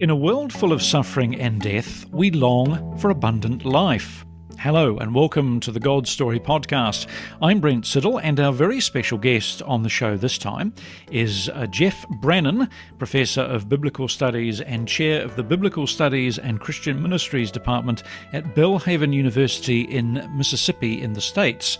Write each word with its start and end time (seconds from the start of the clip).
In 0.00 0.10
a 0.10 0.16
world 0.16 0.52
full 0.52 0.72
of 0.72 0.80
suffering 0.80 1.40
and 1.40 1.60
death, 1.60 2.08
we 2.12 2.30
long 2.30 2.96
for 2.98 3.10
abundant 3.10 3.64
life. 3.64 4.24
Hello, 4.56 4.96
and 4.96 5.12
welcome 5.12 5.58
to 5.58 5.72
the 5.72 5.80
God 5.80 6.06
Story 6.06 6.38
podcast. 6.38 7.08
I'm 7.42 7.58
Brent 7.58 7.84
Siddle, 7.84 8.20
and 8.22 8.38
our 8.38 8.52
very 8.52 8.80
special 8.80 9.18
guest 9.18 9.60
on 9.62 9.82
the 9.82 9.88
show 9.88 10.16
this 10.16 10.38
time 10.38 10.72
is 11.10 11.48
uh, 11.48 11.66
Jeff 11.66 12.08
Brannon, 12.20 12.68
Professor 12.98 13.40
of 13.40 13.68
Biblical 13.68 14.06
Studies 14.06 14.60
and 14.60 14.86
Chair 14.86 15.20
of 15.24 15.34
the 15.34 15.42
Biblical 15.42 15.88
Studies 15.88 16.38
and 16.38 16.60
Christian 16.60 17.02
Ministries 17.02 17.50
Department 17.50 18.04
at 18.32 18.54
Belhaven 18.54 19.12
University 19.12 19.80
in 19.80 20.24
Mississippi, 20.36 21.02
in 21.02 21.14
the 21.14 21.20
States. 21.20 21.76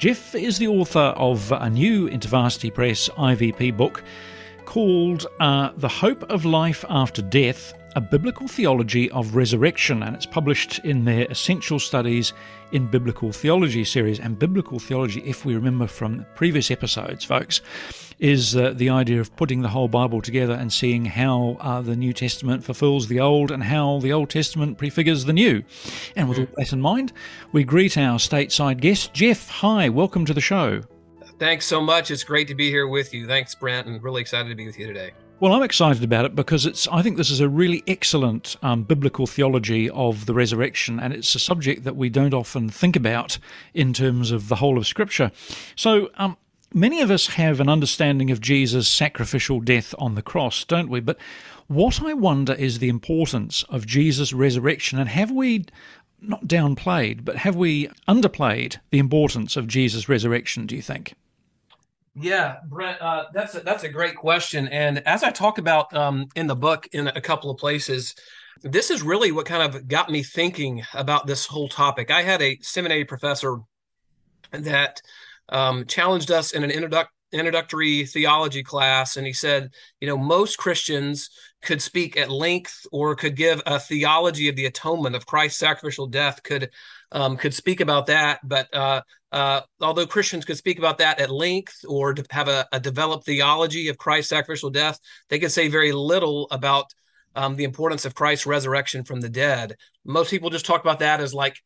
Jeff 0.00 0.34
is 0.34 0.58
the 0.58 0.66
author 0.66 1.14
of 1.16 1.52
a 1.52 1.70
new 1.70 2.08
InterVarsity 2.08 2.74
Press 2.74 3.08
IVP 3.10 3.76
book 3.76 4.02
called 4.70 5.26
uh, 5.40 5.72
The 5.78 5.88
Hope 5.88 6.22
of 6.30 6.44
Life 6.44 6.84
After 6.88 7.22
Death 7.22 7.74
A 7.96 8.00
Biblical 8.00 8.46
Theology 8.46 9.10
of 9.10 9.34
Resurrection, 9.34 10.04
and 10.04 10.14
it's 10.14 10.26
published 10.26 10.78
in 10.84 11.04
their 11.04 11.26
Essential 11.28 11.80
Studies 11.80 12.32
in 12.70 12.86
Biblical 12.86 13.32
Theology 13.32 13.84
series. 13.84 14.20
And 14.20 14.38
biblical 14.38 14.78
theology, 14.78 15.24
if 15.26 15.44
we 15.44 15.56
remember 15.56 15.88
from 15.88 16.24
previous 16.36 16.70
episodes, 16.70 17.24
folks, 17.24 17.62
is 18.20 18.54
uh, 18.54 18.72
the 18.76 18.90
idea 18.90 19.20
of 19.20 19.34
putting 19.34 19.62
the 19.62 19.68
whole 19.68 19.88
Bible 19.88 20.22
together 20.22 20.54
and 20.54 20.72
seeing 20.72 21.04
how 21.04 21.56
uh, 21.58 21.82
the 21.82 21.96
New 21.96 22.12
Testament 22.12 22.62
fulfills 22.62 23.08
the 23.08 23.18
Old 23.18 23.50
and 23.50 23.64
how 23.64 23.98
the 23.98 24.12
Old 24.12 24.30
Testament 24.30 24.78
prefigures 24.78 25.24
the 25.24 25.32
New. 25.32 25.64
And 26.14 26.28
with 26.28 26.38
all 26.38 26.46
that 26.58 26.72
in 26.72 26.80
mind, 26.80 27.12
we 27.50 27.64
greet 27.64 27.98
our 27.98 28.18
stateside 28.18 28.80
guest, 28.80 29.14
Jeff. 29.14 29.48
Hi, 29.48 29.88
welcome 29.88 30.24
to 30.26 30.32
the 30.32 30.40
show. 30.40 30.82
Thanks 31.40 31.64
so 31.64 31.80
much. 31.80 32.10
It's 32.10 32.22
great 32.22 32.48
to 32.48 32.54
be 32.54 32.68
here 32.68 32.86
with 32.86 33.14
you. 33.14 33.26
Thanks, 33.26 33.54
Brent, 33.54 33.86
and 33.86 34.02
really 34.02 34.20
excited 34.20 34.50
to 34.50 34.54
be 34.54 34.66
with 34.66 34.78
you 34.78 34.86
today. 34.86 35.12
Well, 35.40 35.54
I'm 35.54 35.62
excited 35.62 36.04
about 36.04 36.26
it 36.26 36.36
because 36.36 36.66
it's. 36.66 36.86
I 36.88 37.00
think 37.00 37.16
this 37.16 37.30
is 37.30 37.40
a 37.40 37.48
really 37.48 37.82
excellent 37.86 38.58
um, 38.60 38.82
biblical 38.82 39.26
theology 39.26 39.88
of 39.88 40.26
the 40.26 40.34
resurrection, 40.34 41.00
and 41.00 41.14
it's 41.14 41.34
a 41.34 41.38
subject 41.38 41.84
that 41.84 41.96
we 41.96 42.10
don't 42.10 42.34
often 42.34 42.68
think 42.68 42.94
about 42.94 43.38
in 43.72 43.94
terms 43.94 44.32
of 44.32 44.48
the 44.48 44.56
whole 44.56 44.76
of 44.76 44.86
Scripture. 44.86 45.32
So, 45.76 46.10
um, 46.16 46.36
many 46.74 47.00
of 47.00 47.10
us 47.10 47.28
have 47.28 47.58
an 47.58 47.70
understanding 47.70 48.30
of 48.30 48.42
Jesus' 48.42 48.86
sacrificial 48.86 49.60
death 49.60 49.94
on 49.98 50.16
the 50.16 50.22
cross, 50.22 50.62
don't 50.64 50.90
we? 50.90 51.00
But 51.00 51.16
what 51.68 52.02
I 52.02 52.12
wonder 52.12 52.52
is 52.52 52.80
the 52.80 52.90
importance 52.90 53.62
of 53.70 53.86
Jesus' 53.86 54.34
resurrection, 54.34 54.98
and 54.98 55.08
have 55.08 55.30
we 55.30 55.64
not 56.20 56.44
downplayed, 56.44 57.24
but 57.24 57.36
have 57.36 57.56
we 57.56 57.88
underplayed 58.06 58.76
the 58.90 58.98
importance 58.98 59.56
of 59.56 59.66
Jesus' 59.66 60.06
resurrection? 60.06 60.66
Do 60.66 60.76
you 60.76 60.82
think? 60.82 61.14
Yeah, 62.20 62.56
Brent, 62.68 63.00
uh, 63.00 63.26
that's 63.32 63.54
a, 63.54 63.60
that's 63.60 63.84
a 63.84 63.88
great 63.88 64.14
question. 64.14 64.68
And 64.68 64.98
as 65.06 65.22
I 65.22 65.30
talk 65.30 65.58
about 65.58 65.94
um, 65.96 66.26
in 66.36 66.46
the 66.46 66.56
book 66.56 66.86
in 66.92 67.06
a 67.08 67.20
couple 67.20 67.50
of 67.50 67.56
places, 67.56 68.14
this 68.62 68.90
is 68.90 69.02
really 69.02 69.32
what 69.32 69.46
kind 69.46 69.62
of 69.62 69.88
got 69.88 70.10
me 70.10 70.22
thinking 70.22 70.82
about 70.92 71.26
this 71.26 71.46
whole 71.46 71.68
topic. 71.68 72.10
I 72.10 72.22
had 72.22 72.42
a 72.42 72.58
seminary 72.60 73.06
professor 73.06 73.58
that 74.52 75.00
um, 75.48 75.86
challenged 75.86 76.30
us 76.30 76.52
in 76.52 76.62
an 76.62 76.70
introduc- 76.70 77.06
introductory 77.32 78.04
theology 78.04 78.62
class, 78.62 79.16
and 79.16 79.26
he 79.26 79.32
said, 79.32 79.70
you 80.00 80.06
know, 80.06 80.18
most 80.18 80.58
Christians 80.58 81.30
could 81.62 81.82
speak 81.82 82.16
at 82.16 82.30
length 82.30 82.86
or 82.90 83.14
could 83.14 83.36
give 83.36 83.62
a 83.66 83.78
theology 83.78 84.48
of 84.48 84.56
the 84.56 84.66
atonement 84.66 85.14
of 85.14 85.26
Christ's 85.26 85.58
sacrificial 85.58 86.06
death, 86.06 86.42
could 86.42 86.70
um, 87.12 87.36
could 87.36 87.52
speak 87.52 87.80
about 87.80 88.06
that, 88.06 88.40
but 88.44 88.72
uh, 88.72 89.02
uh, 89.32 89.60
although 89.80 90.06
Christians 90.06 90.44
could 90.44 90.56
speak 90.56 90.78
about 90.78 90.98
that 90.98 91.20
at 91.20 91.30
length 91.30 91.84
or 91.88 92.14
have 92.30 92.48
a, 92.48 92.66
a, 92.72 92.80
developed 92.80 93.26
theology 93.26 93.88
of 93.88 93.98
Christ's 93.98 94.30
sacrificial 94.30 94.70
death, 94.70 94.98
they 95.28 95.38
could 95.38 95.52
say 95.52 95.68
very 95.68 95.92
little 95.92 96.48
about 96.50 96.86
um, 97.34 97.56
the 97.56 97.64
importance 97.64 98.04
of 98.04 98.14
Christ's 98.14 98.46
resurrection 98.46 99.04
from 99.04 99.20
the 99.20 99.28
dead. 99.28 99.76
Most 100.04 100.30
people 100.30 100.50
just 100.50 100.66
talk 100.66 100.80
about 100.80 101.00
that 101.00 101.20
as 101.20 101.34
like 101.34 101.56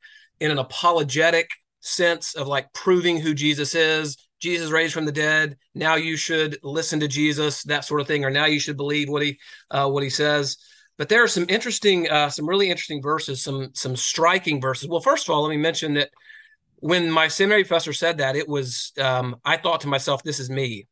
in 0.40 0.50
an 0.50 0.58
apologetic 0.58 1.50
sense 1.80 2.34
of 2.34 2.46
like 2.46 2.72
proving 2.72 3.20
who 3.20 3.34
Jesus 3.34 3.74
is. 3.74 4.16
Jesus 4.44 4.70
raised 4.70 4.92
from 4.92 5.06
the 5.06 5.12
dead. 5.12 5.56
Now 5.74 5.94
you 5.94 6.18
should 6.18 6.58
listen 6.62 7.00
to 7.00 7.08
Jesus, 7.08 7.62
that 7.62 7.86
sort 7.86 8.02
of 8.02 8.06
thing, 8.06 8.26
or 8.26 8.30
now 8.30 8.44
you 8.44 8.60
should 8.60 8.76
believe 8.76 9.08
what 9.08 9.22
he 9.22 9.38
uh, 9.70 9.88
what 9.88 10.02
he 10.02 10.10
says. 10.10 10.58
But 10.98 11.08
there 11.08 11.22
are 11.22 11.28
some 11.28 11.46
interesting, 11.48 12.10
uh, 12.10 12.28
some 12.28 12.46
really 12.46 12.68
interesting 12.68 13.00
verses, 13.00 13.42
some 13.42 13.70
some 13.72 13.96
striking 13.96 14.60
verses. 14.60 14.86
Well, 14.86 15.00
first 15.00 15.26
of 15.26 15.34
all, 15.34 15.42
let 15.42 15.50
me 15.50 15.56
mention 15.56 15.94
that 15.94 16.10
when 16.76 17.10
my 17.10 17.28
seminary 17.28 17.64
professor 17.64 17.94
said 17.94 18.18
that, 18.18 18.36
it 18.36 18.46
was 18.46 18.92
um, 19.00 19.36
I 19.46 19.56
thought 19.56 19.80
to 19.80 19.88
myself, 19.88 20.22
"This 20.22 20.38
is 20.38 20.50
me." 20.50 20.88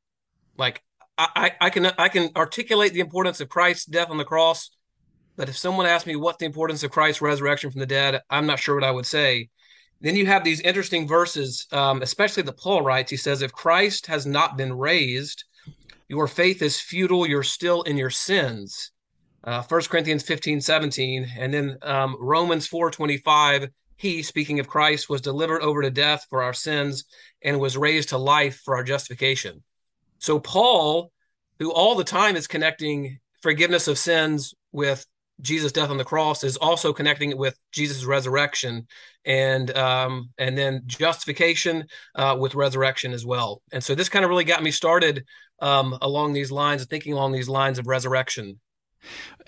Like 0.57 0.83
I, 1.19 1.53
I 1.61 1.69
can 1.69 1.87
I 1.99 2.09
can 2.09 2.31
articulate 2.35 2.95
the 2.95 3.01
importance 3.01 3.43
of 3.43 3.51
Christ's 3.51 3.85
death 3.85 4.09
on 4.09 4.17
the 4.17 4.25
cross, 4.25 4.71
but 5.37 5.51
if 5.51 5.59
someone 5.59 5.85
asked 5.85 6.07
me 6.07 6.17
what 6.17 6.39
the 6.39 6.47
importance 6.47 6.83
of 6.85 6.91
Christ's 6.91 7.21
resurrection 7.21 7.71
from 7.71 7.81
the 7.81 7.87
dead, 7.87 8.23
I'm 8.31 8.47
not 8.47 8.61
sure 8.61 8.75
what 8.75 8.85
I 8.85 8.91
would 8.91 9.07
say. 9.07 9.51
Then 10.03 10.17
you 10.17 10.27
have 10.27 10.45
these 10.45 10.61
interesting 10.61 11.09
verses, 11.09 11.67
um, 11.73 12.03
especially 12.03 12.43
the 12.43 12.53
Paul 12.53 12.83
writes. 12.83 13.11
He 13.11 13.17
says, 13.17 13.41
"If 13.41 13.53
Christ 13.53 14.07
has 14.07 14.27
not 14.27 14.57
been 14.57 14.77
raised, 14.77 15.45
your 16.09 16.29
faith 16.29 16.61
is 16.61 16.81
futile. 16.81 17.27
You're 17.27 17.43
still 17.43 17.83
in 17.83 17.97
your 17.97 18.11
sins." 18.11 18.91
Uh, 19.45 19.63
1 19.63 19.89
Corinthians 19.89 20.23
15, 20.23 20.61
17, 20.61 21.33
and 21.39 21.55
then 21.55 21.79
um, 21.83 22.17
Romans 22.21 22.67
4, 22.67 22.91
25 22.91 23.71
he, 24.03 24.21
speaking 24.25 24.59
of 24.59 24.67
Christ, 24.67 25.09
was 25.09 25.21
delivered 25.21 25.63
over 25.63 25.81
to 25.81 25.91
death 25.91 26.27
for 26.29 26.43
our 26.43 26.53
sins 26.53 27.05
and 27.41 27.61
was 27.61 27.77
raised 27.77 28.09
to 28.09 28.19
life 28.19 28.61
for 28.65 28.75
our 28.75 28.83
justification. 28.83 29.63
So, 30.19 30.41
Paul, 30.41 31.13
who 31.61 31.71
all 31.71 31.95
the 31.95 32.03
time 32.03 32.35
is 32.35 32.49
connecting 32.49 33.21
forgiveness 33.43 33.87
of 33.87 33.99
sins 33.99 34.55
with 34.73 35.07
Jesus' 35.43 35.73
death 35.73 35.91
on 35.91 35.99
the 35.99 36.05
cross, 36.05 36.45
is 36.45 36.57
also 36.57 36.93
connecting 36.93 37.31
it 37.31 37.39
with 37.39 37.59
Jesus' 37.73 38.05
resurrection 38.05 38.87
and 39.25 39.77
um, 39.77 40.31
and 40.39 40.57
then 40.57 40.83
justification 40.87 41.87
uh, 42.15 42.37
with 42.39 42.55
resurrection 42.55 43.13
as 43.13 43.27
well. 43.27 43.63
And 43.73 43.83
so, 43.83 43.95
this 43.95 44.09
kind 44.09 44.25
of 44.25 44.29
really 44.29 44.45
got 44.45 44.63
me 44.63 44.71
started 44.71 45.25
um, 45.61 45.99
along 46.01 46.33
these 46.33 46.51
lines, 46.51 46.85
thinking 46.87 47.13
along 47.13 47.33
these 47.33 47.49
lines 47.49 47.79
of 47.79 47.87
resurrection. 47.87 48.61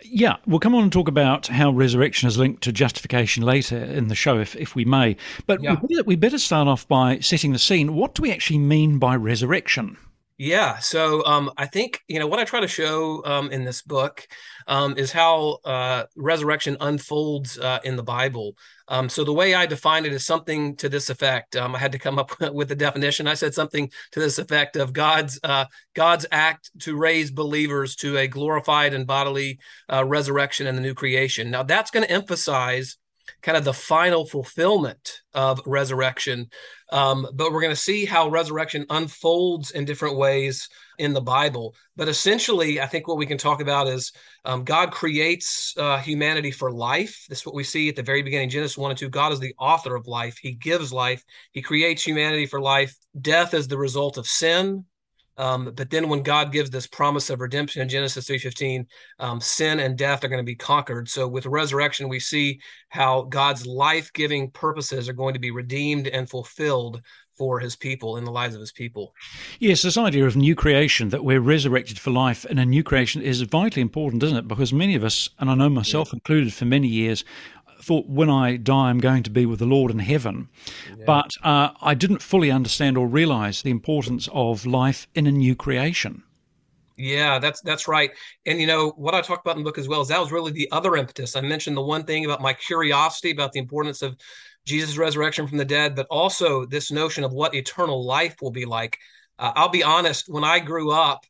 Yeah, 0.03 0.37
we'll 0.47 0.59
come 0.59 0.75
on 0.75 0.83
and 0.83 0.93
talk 0.93 1.09
about 1.09 1.47
how 1.47 1.71
resurrection 1.71 2.27
is 2.27 2.37
linked 2.37 2.63
to 2.65 2.73
justification 2.73 3.45
later 3.45 3.79
in 3.79 4.09
the 4.09 4.15
show, 4.15 4.39
if, 4.39 4.57
if 4.57 4.75
we 4.75 4.85
may. 4.85 5.17
But 5.47 5.63
yeah. 5.63 5.77
we, 5.81 5.89
better, 5.89 6.05
we 6.05 6.17
better 6.17 6.39
start 6.39 6.67
off 6.67 6.87
by 6.89 7.21
setting 7.21 7.53
the 7.53 7.59
scene. 7.59 7.95
What 7.95 8.15
do 8.15 8.23
we 8.23 8.33
actually 8.33 8.59
mean 8.59 8.99
by 8.99 9.15
resurrection? 9.17 9.97
Yeah, 10.37 10.79
so 10.81 11.25
um, 11.27 11.53
I 11.57 11.67
think 11.67 12.01
you 12.09 12.19
know 12.19 12.27
what 12.27 12.41
I 12.41 12.45
try 12.45 12.59
to 12.59 12.67
show 12.67 13.25
um, 13.25 13.53
in 13.53 13.65
this 13.65 13.83
book 13.83 14.27
um, 14.67 14.99
is 14.99 15.13
how 15.13 15.59
uh, 15.65 16.05
resurrection 16.17 16.77
unfolds 16.81 17.57
uh, 17.57 17.79
in 17.85 17.95
the 17.95 18.03
Bible. 18.03 18.57
Um, 18.89 19.09
so 19.09 19.23
the 19.23 19.33
way 19.33 19.55
I 19.55 19.67
define 19.67 20.05
it 20.05 20.13
is 20.13 20.27
something 20.27 20.75
to 20.77 20.89
this 20.89 21.09
effect. 21.09 21.55
Um, 21.55 21.77
I 21.77 21.79
had 21.79 21.93
to 21.93 22.01
come 22.01 22.19
up 22.19 22.33
with 22.53 22.69
the 22.69 22.75
definition. 22.75 23.29
I 23.29 23.35
said 23.35 23.55
something 23.55 23.89
to 24.11 24.19
this 24.19 24.41
effect 24.41 24.75
of 24.75 24.93
God's 24.93 25.39
uh, 25.45 25.67
God's 25.95 26.27
act 26.33 26.69
to 26.81 26.97
raise 26.97 27.31
believers 27.31 27.95
to 27.97 28.17
a 28.19 28.27
glorified 28.27 28.93
and 28.93 29.07
bodily 29.07 29.61
uh, 29.93 30.05
resurrection 30.05 30.67
in 30.67 30.75
the 30.75 30.83
new 30.83 30.95
creation. 30.95 31.49
Now 31.53 31.63
that's 31.63 31.93
going 31.93 32.07
to 32.07 32.11
emphasize 32.13 32.97
kind 33.43 33.57
of 33.57 33.65
the 33.65 33.73
final 33.73 34.27
fulfillment 34.27 35.23
of 35.33 35.61
resurrection. 35.67 36.49
Um, 36.91 37.27
but 37.35 37.53
we're 37.53 37.61
going 37.61 37.75
to 37.75 37.77
see 37.77 38.05
how 38.05 38.29
resurrection 38.29 38.87
unfolds 38.91 39.71
in 39.71 39.85
different 39.85 40.17
ways 40.17 40.69
in 40.99 41.13
the 41.13 41.21
Bible. 41.21 41.75
But 41.97 42.09
essentially, 42.09 42.81
I 42.81 42.87
think 42.87 43.09
what 43.09 43.17
we 43.17 43.27
can 43.27 43.39
talk 43.39 43.61
about 43.61 43.89
is 43.89 44.13
um, 44.45 44.65
God 44.65 44.93
creates 44.93 45.75
uh, 45.77 45.99
humanity 45.99 46.51
for 46.51 46.71
life. 46.71 47.25
This 47.29 47.41
is 47.41 47.47
what 47.47 47.55
we 47.55 47.65
see 47.65 47.89
at 47.89 47.97
the 47.97 48.03
very 48.03 48.23
beginning, 48.23 48.51
Genesis 48.51 48.79
1 48.79 48.91
and 48.91 48.99
2. 48.99 49.09
God 49.09 49.33
is 49.33 49.41
the 49.41 49.55
author 49.59 49.95
of 49.95 50.07
life, 50.07 50.39
He 50.41 50.53
gives 50.53 50.93
life, 50.93 51.23
He 51.53 51.63
creates 51.63 52.03
humanity 52.03 52.47
for 52.47 52.61
life. 52.61 52.95
Death 53.21 53.55
is 53.55 53.69
the 53.69 53.79
result 53.79 54.19
of 54.19 54.27
sin. 54.27 54.85
Um, 55.37 55.73
but 55.75 55.91
then 55.91 56.09
when 56.09 56.23
God 56.23 56.53
gives 56.53 56.71
this 56.71 56.87
promise 56.87 57.31
of 57.31 57.41
redemption 57.41 57.83
in 57.83 57.89
Genesis 57.89 58.27
3:15, 58.27 58.87
um, 59.19 59.41
sin 59.41 59.81
and 59.81 59.99
death 59.99 60.25
are 60.25 60.29
going 60.29 60.39
to 60.39 60.45
be 60.45 60.55
conquered. 60.55 61.09
So 61.09 61.27
with 61.27 61.47
resurrection, 61.47 62.09
we 62.09 62.21
see 62.21 62.61
how 62.89 63.23
God's 63.23 63.67
life-giving 63.67 64.51
purposes 64.51 65.09
are 65.09 65.15
going 65.15 65.35
to 65.35 65.41
be 65.41 65.51
redeemed 65.51 66.07
and 66.07 66.29
fulfilled 66.29 67.03
for 67.37 67.59
his 67.59 67.75
people 67.75 68.17
in 68.17 68.25
the 68.25 68.31
lives 68.31 68.55
of 68.55 68.61
his 68.61 68.73
people. 68.73 69.13
Yes, 69.59 69.83
this 69.83 69.99
idea 69.99 70.25
of 70.25 70.37
new 70.37 70.55
creation, 70.55 71.09
that 71.09 71.25
we're 71.25 71.41
resurrected 71.41 71.99
for 71.99 72.11
life 72.11 72.45
and 72.45 72.61
a 72.61 72.65
new 72.65 72.83
creation 72.83 73.23
is 73.23 73.41
vitally 73.43 73.83
important, 73.83 74.23
isn't 74.23 74.37
it? 74.37 74.49
Because 74.49 74.73
many 74.73 74.95
of 74.95 75.03
us, 75.03 75.29
and 75.39 75.51
I 75.51 75.55
know 75.55 75.69
myself 75.69 76.09
yeah. 76.09 76.17
included 76.19 76.55
for 76.55 76.65
many 76.65 76.89
years, 76.89 77.25
thought 77.85 78.09
when 78.09 78.31
I 78.31 78.57
die, 78.57 78.89
I'm 78.89 78.99
going 78.99 79.23
to 79.25 79.31
be 79.31 79.47
with 79.47 79.59
the 79.59 79.67
Lord 79.67 79.91
in 79.91 79.99
heaven. 79.99 80.49
Yeah. 80.89 81.05
But 81.07 81.31
uh, 81.43 81.71
I 81.81 81.95
didn't 81.95 82.23
fully 82.23 82.51
understand 82.51 82.97
or 82.97 83.07
realize 83.07 83.63
the 83.63 83.71
importance 83.71 84.29
of 84.33 84.67
life 84.67 85.07
in 85.15 85.27
a 85.27 85.33
new 85.33 85.55
creation. 85.55 86.23
Yeah, 86.97 87.41
that's 87.41 87.61
that's 87.61 87.89
right. 87.89 88.13
And 88.47 88.61
you 88.61 88.67
know 88.67 88.91
what 88.97 89.15
I 89.15 89.21
talked 89.21 89.45
about 89.45 89.57
in 89.57 89.65
the 89.65 89.69
book 89.69 89.79
as 89.79 89.89
well 89.89 90.01
is 90.01 90.09
that 90.09 90.21
was 90.21 90.31
really 90.31 90.53
the 90.53 90.69
other 90.71 90.97
impetus. 90.97 91.35
I 91.35 91.41
mentioned 91.41 91.77
the 91.77 91.83
one 91.83 92.05
thing 92.05 92.25
about 92.25 92.41
my 92.41 92.53
curiosity 92.53 93.33
about 93.33 93.53
the 93.53 93.59
importance 93.59 94.01
of 94.01 94.17
Jesus' 94.65 94.97
resurrection 94.97 95.47
from 95.47 95.59
the 95.59 95.65
dead, 95.65 95.97
but 95.97 96.07
also 96.09 96.65
this 96.65 96.91
notion 96.93 97.25
of 97.25 97.33
what 97.33 97.55
eternal 97.55 98.05
life 98.05 98.37
will 98.41 98.53
be 98.53 98.65
like. 98.65 98.99
Uh, 99.39 99.53
I'll 99.57 99.69
be 99.69 99.83
honest, 99.83 100.27
when 100.29 100.45
I 100.45 100.61
grew 100.61 100.93
up, 100.93 101.27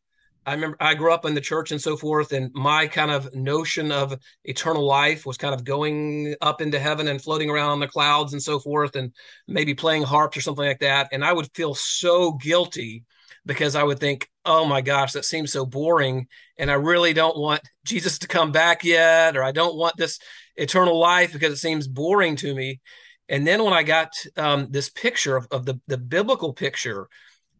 I 0.46 0.54
remember 0.54 0.76
I 0.80 0.94
grew 0.94 1.12
up 1.12 1.24
in 1.24 1.34
the 1.34 1.40
church 1.40 1.70
and 1.70 1.80
so 1.80 1.96
forth, 1.96 2.32
and 2.32 2.52
my 2.54 2.86
kind 2.86 3.10
of 3.10 3.34
notion 3.34 3.90
of 3.90 4.18
eternal 4.44 4.84
life 4.84 5.24
was 5.24 5.38
kind 5.38 5.54
of 5.54 5.64
going 5.64 6.34
up 6.40 6.60
into 6.60 6.78
heaven 6.78 7.08
and 7.08 7.22
floating 7.22 7.50
around 7.50 7.70
on 7.70 7.80
the 7.80 7.86
clouds 7.86 8.32
and 8.32 8.42
so 8.42 8.58
forth, 8.58 8.96
and 8.96 9.12
maybe 9.48 9.74
playing 9.74 10.02
harps 10.02 10.36
or 10.36 10.40
something 10.40 10.66
like 10.66 10.80
that. 10.80 11.08
And 11.12 11.24
I 11.24 11.32
would 11.32 11.48
feel 11.54 11.74
so 11.74 12.32
guilty 12.32 13.04
because 13.46 13.74
I 13.74 13.82
would 13.82 13.98
think, 13.98 14.28
oh 14.44 14.64
my 14.64 14.80
gosh, 14.80 15.12
that 15.12 15.24
seems 15.24 15.52
so 15.52 15.66
boring. 15.66 16.26
And 16.58 16.70
I 16.70 16.74
really 16.74 17.12
don't 17.12 17.38
want 17.38 17.62
Jesus 17.84 18.18
to 18.20 18.28
come 18.28 18.52
back 18.52 18.84
yet, 18.84 19.36
or 19.36 19.42
I 19.42 19.52
don't 19.52 19.76
want 19.76 19.96
this 19.96 20.18
eternal 20.56 20.98
life 20.98 21.32
because 21.32 21.52
it 21.52 21.58
seems 21.58 21.88
boring 21.88 22.36
to 22.36 22.54
me. 22.54 22.80
And 23.28 23.46
then 23.46 23.64
when 23.64 23.72
I 23.72 23.82
got 23.82 24.10
um, 24.36 24.68
this 24.70 24.90
picture 24.90 25.36
of, 25.36 25.46
of 25.50 25.64
the, 25.64 25.80
the 25.86 25.96
biblical 25.96 26.52
picture 26.52 27.08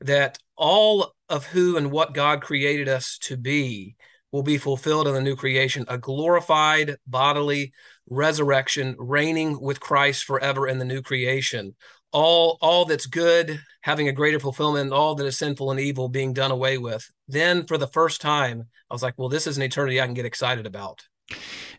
that 0.01 0.39
all 0.57 1.15
of 1.29 1.47
who 1.47 1.77
and 1.77 1.91
what 1.91 2.15
God 2.15 2.43
created 2.43 2.89
us 2.89 3.19
to 3.23 3.37
be 3.37 3.97
will 4.33 4.43
be 4.43 4.59
fulfilled 4.59 5.07
in 5.07 5.15
the 5.15 5.23
new 5.23 5.37
creation, 5.37 5.85
a 5.89 5.97
glorified 5.97 6.97
bodily 7.07 7.73
resurrection, 8.09 8.97
reigning 8.99 9.61
with 9.61 9.81
Christ 9.81 10.25
forever 10.25 10.67
in 10.67 10.79
the 10.79 10.85
new 10.85 11.03
creation. 11.03 11.75
All 12.13 12.59
all 12.61 12.85
that's 12.85 13.07
good 13.07 13.61
having 13.83 14.09
a 14.09 14.13
greater 14.13 14.41
fulfillment 14.41 14.93
all 14.93 15.15
that 15.15 15.27
is 15.27 15.37
sinful 15.37 15.71
and 15.71 15.81
evil 15.81 16.09
being 16.09 16.33
done 16.33 16.51
away 16.51 16.79
with. 16.79 17.09
Then 17.29 17.67
for 17.67 17.77
the 17.77 17.89
first 17.89 18.21
time 18.21 18.69
i 18.91 18.95
was 18.95 19.03
like 19.03 19.15
well 19.17 19.29
this 19.29 19.47
is 19.47 19.57
an 19.57 19.65
eternity 19.65 20.01
i 20.01 20.05
can 20.05 20.15
get 20.15 20.25
excited 20.25 20.67
about. 20.67 21.03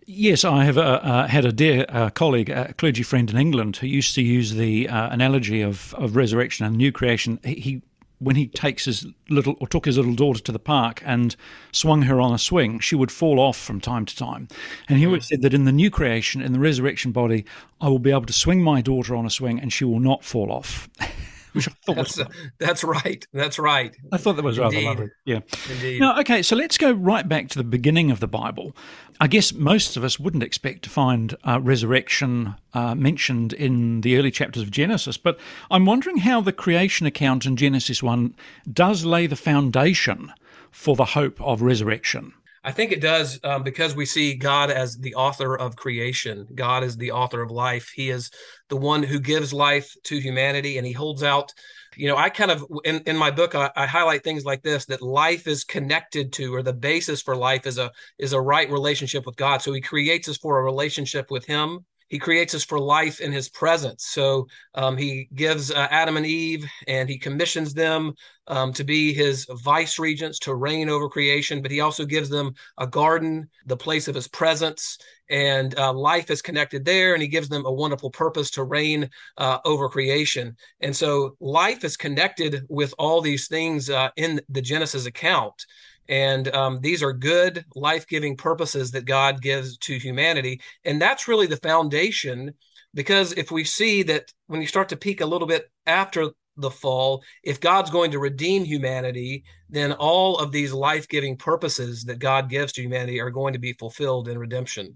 Yes, 0.05 0.45
I 0.45 0.65
have 0.65 0.77
uh, 0.77 0.99
uh, 1.01 1.27
had 1.27 1.45
a 1.45 1.51
dear 1.51 1.85
uh, 1.89 2.09
colleague, 2.09 2.49
a 2.49 2.73
clergy 2.73 3.01
friend 3.01 3.29
in 3.29 3.37
England, 3.37 3.77
who 3.77 3.87
used 3.87 4.13
to 4.15 4.21
use 4.21 4.53
the 4.53 4.87
uh, 4.87 5.09
analogy 5.09 5.61
of, 5.61 5.95
of 5.95 6.15
resurrection 6.15 6.65
and 6.65 6.77
new 6.77 6.91
creation. 6.91 7.39
He, 7.43 7.81
when 8.25 8.35
he 8.35 8.47
takes 8.47 8.85
his 8.85 9.05
little 9.29 9.55
or 9.59 9.67
took 9.67 9.85
his 9.85 9.97
little 9.97 10.15
daughter 10.15 10.41
to 10.41 10.51
the 10.51 10.59
park 10.59 11.01
and 11.05 11.35
swung 11.71 12.01
her 12.03 12.19
on 12.19 12.33
a 12.33 12.39
swing, 12.39 12.79
she 12.79 12.95
would 12.95 13.11
fall 13.11 13.39
off 13.39 13.55
from 13.55 13.79
time 13.79 14.03
to 14.05 14.15
time. 14.15 14.47
And 14.89 14.97
he 14.97 15.05
always 15.05 15.25
mm. 15.25 15.27
said 15.27 15.41
that 15.43 15.53
in 15.53 15.65
the 15.65 15.71
new 15.71 15.91
creation, 15.91 16.41
in 16.41 16.51
the 16.51 16.59
resurrection 16.59 17.11
body, 17.11 17.45
I 17.79 17.89
will 17.89 17.99
be 17.99 18.09
able 18.09 18.25
to 18.25 18.33
swing 18.33 18.63
my 18.63 18.81
daughter 18.81 19.15
on 19.15 19.27
a 19.27 19.29
swing 19.29 19.59
and 19.59 19.71
she 19.71 19.85
will 19.85 19.99
not 19.99 20.23
fall 20.23 20.51
off. 20.51 20.89
which 21.55 21.67
I 21.67 21.71
thought 21.85 21.95
that's, 21.95 22.17
was, 22.17 22.27
that's 22.59 22.83
right. 22.83 23.25
That's 23.33 23.57
right. 23.57 23.95
I 24.11 24.17
thought 24.17 24.35
that 24.35 24.43
was 24.43 24.57
Indeed. 24.57 24.75
rather 24.75 24.89
lovely. 24.89 25.11
Yeah. 25.25 25.39
Indeed. 25.71 25.99
Now, 26.01 26.19
okay, 26.19 26.41
so 26.41 26.55
let's 26.55 26.77
go 26.77 26.91
right 26.91 27.27
back 27.27 27.49
to 27.49 27.57
the 27.57 27.63
beginning 27.63 28.11
of 28.11 28.19
the 28.19 28.27
Bible. 28.27 28.75
I 29.19 29.27
guess 29.27 29.53
most 29.53 29.95
of 29.95 30.03
us 30.03 30.19
wouldn't 30.19 30.43
expect 30.43 30.83
to 30.83 30.89
find 30.89 31.35
uh, 31.47 31.61
resurrection 31.61 32.55
uh, 32.73 32.95
mentioned 32.95 33.53
in 33.53 34.01
the 34.01 34.17
early 34.17 34.31
chapters 34.31 34.61
of 34.61 34.71
Genesis, 34.71 35.17
but 35.17 35.39
I'm 35.71 35.85
wondering 35.85 36.17
how 36.17 36.41
the 36.41 36.51
creation 36.51 37.07
account 37.07 37.45
in 37.45 37.55
Genesis 37.55 38.03
1 38.03 38.35
does 38.71 39.05
lay 39.05 39.27
the 39.27 39.37
foundation 39.37 40.33
for 40.69 40.95
the 40.95 41.05
hope 41.05 41.41
of 41.41 41.61
resurrection. 41.61 42.33
I 42.65 42.71
think 42.71 42.91
it 42.91 42.99
does 42.99 43.39
um, 43.43 43.61
because 43.61 43.95
we 43.95 44.07
see 44.07 44.33
God 44.33 44.71
as 44.71 44.97
the 44.97 45.13
author 45.13 45.55
of 45.55 45.75
creation. 45.75 46.47
God 46.55 46.83
is 46.83 46.97
the 46.97 47.11
author 47.11 47.43
of 47.43 47.51
life. 47.51 47.91
He 47.93 48.09
is 48.09 48.31
the 48.69 48.75
one 48.75 49.03
who 49.03 49.19
gives 49.19 49.53
life 49.53 49.93
to 50.05 50.17
humanity, 50.19 50.79
and 50.79 50.87
He 50.87 50.91
holds 50.91 51.21
out. 51.21 51.53
You 51.95 52.07
know, 52.07 52.17
I 52.17 52.29
kind 52.29 52.49
of 52.49 52.65
in, 52.83 53.01
in 53.05 53.17
my 53.17 53.29
book 53.29 53.53
I, 53.53 53.69
I 53.75 53.85
highlight 53.85 54.23
things 54.23 54.45
like 54.45 54.63
this: 54.63 54.85
that 54.85 55.03
life 55.03 55.45
is 55.47 55.63
connected 55.63 56.33
to, 56.33 56.55
or 56.55 56.63
the 56.63 56.73
basis 56.73 57.21
for 57.21 57.35
life 57.35 57.67
is 57.67 57.77
a 57.77 57.91
is 58.17 58.33
a 58.33 58.41
right 58.41 58.69
relationship 58.71 59.27
with 59.27 59.35
God. 59.35 59.61
So 59.61 59.71
He 59.71 59.79
creates 59.81 60.27
us 60.27 60.37
for 60.37 60.57
a 60.57 60.63
relationship 60.63 61.29
with 61.29 61.45
Him 61.45 61.85
he 62.07 62.19
creates 62.19 62.53
us 62.53 62.63
for 62.63 62.79
life 62.79 63.19
in 63.19 63.31
his 63.31 63.49
presence. 63.49 64.05
So 64.05 64.47
um, 64.73 64.97
he 64.97 65.27
gives 65.33 65.71
uh, 65.71 65.87
Adam 65.89 66.17
and 66.17 66.25
Eve 66.25 66.65
and 66.87 67.09
he 67.09 67.17
commissions 67.17 67.73
them 67.73 68.13
um, 68.47 68.73
to 68.73 68.83
be 68.83 69.13
his 69.13 69.47
vice 69.63 69.97
regents 69.97 70.39
to 70.39 70.53
reign 70.53 70.87
over 70.89 71.09
creation, 71.09 71.61
but 71.61 71.71
he 71.71 71.79
also 71.79 72.05
gives 72.05 72.29
them 72.29 72.53
a 72.77 72.85
garden, 72.85 73.49
the 73.65 73.77
place 73.77 74.07
of 74.07 74.15
his 74.15 74.27
presence, 74.27 74.99
and 75.29 75.77
uh, 75.79 75.91
life 75.91 76.29
is 76.29 76.43
connected 76.43 76.85
there. 76.85 77.13
And 77.13 77.21
he 77.23 77.27
gives 77.27 77.49
them 77.49 77.65
a 77.65 77.71
wonderful 77.71 78.11
purpose 78.11 78.51
to 78.51 78.63
reign 78.63 79.09
uh, 79.37 79.57
over 79.65 79.89
creation. 79.89 80.55
And 80.81 80.95
so 80.95 81.35
life 81.39 81.83
is 81.83 81.97
connected 81.97 82.65
with 82.69 82.93
all 82.99 83.21
these 83.21 83.47
things 83.47 83.89
uh, 83.89 84.09
in 84.15 84.41
the 84.49 84.61
Genesis 84.61 85.07
account. 85.07 85.65
And 86.07 86.53
um, 86.53 86.79
these 86.81 87.01
are 87.01 87.13
good, 87.13 87.65
life 87.75 88.07
giving 88.07 88.37
purposes 88.37 88.91
that 88.91 89.05
God 89.05 89.41
gives 89.41 89.77
to 89.79 89.97
humanity. 89.97 90.61
And 90.83 91.01
that's 91.01 91.27
really 91.27 91.47
the 91.47 91.57
foundation. 91.57 92.53
Because 92.93 93.33
if 93.33 93.51
we 93.51 93.63
see 93.63 94.03
that 94.03 94.31
when 94.47 94.61
you 94.61 94.67
start 94.67 94.89
to 94.89 94.97
peek 94.97 95.21
a 95.21 95.25
little 95.25 95.47
bit 95.47 95.69
after 95.85 96.31
the 96.57 96.71
fall, 96.71 97.23
if 97.43 97.59
God's 97.59 97.89
going 97.89 98.11
to 98.11 98.19
redeem 98.19 98.63
humanity, 98.63 99.43
then 99.69 99.91
all 99.93 100.37
of 100.37 100.51
these 100.51 100.73
life 100.73 101.07
giving 101.07 101.35
purposes 101.35 102.03
that 102.05 102.19
God 102.19 102.49
gives 102.49 102.71
to 102.73 102.81
humanity 102.81 103.19
are 103.19 103.31
going 103.31 103.53
to 103.53 103.59
be 103.59 103.73
fulfilled 103.73 104.27
in 104.27 104.37
redemption. 104.37 104.95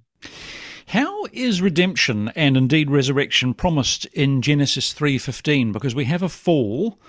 How 0.88 1.26
is 1.32 1.62
redemption 1.62 2.30
and 2.30 2.58
indeed 2.58 2.90
resurrection 2.90 3.54
promised 3.54 4.06
in 4.08 4.42
Genesis 4.42 4.94
3:15 4.94 5.72
because 5.72 5.94
we 5.94 6.06
have 6.06 6.24
a 6.24 6.30
fall 6.30 7.00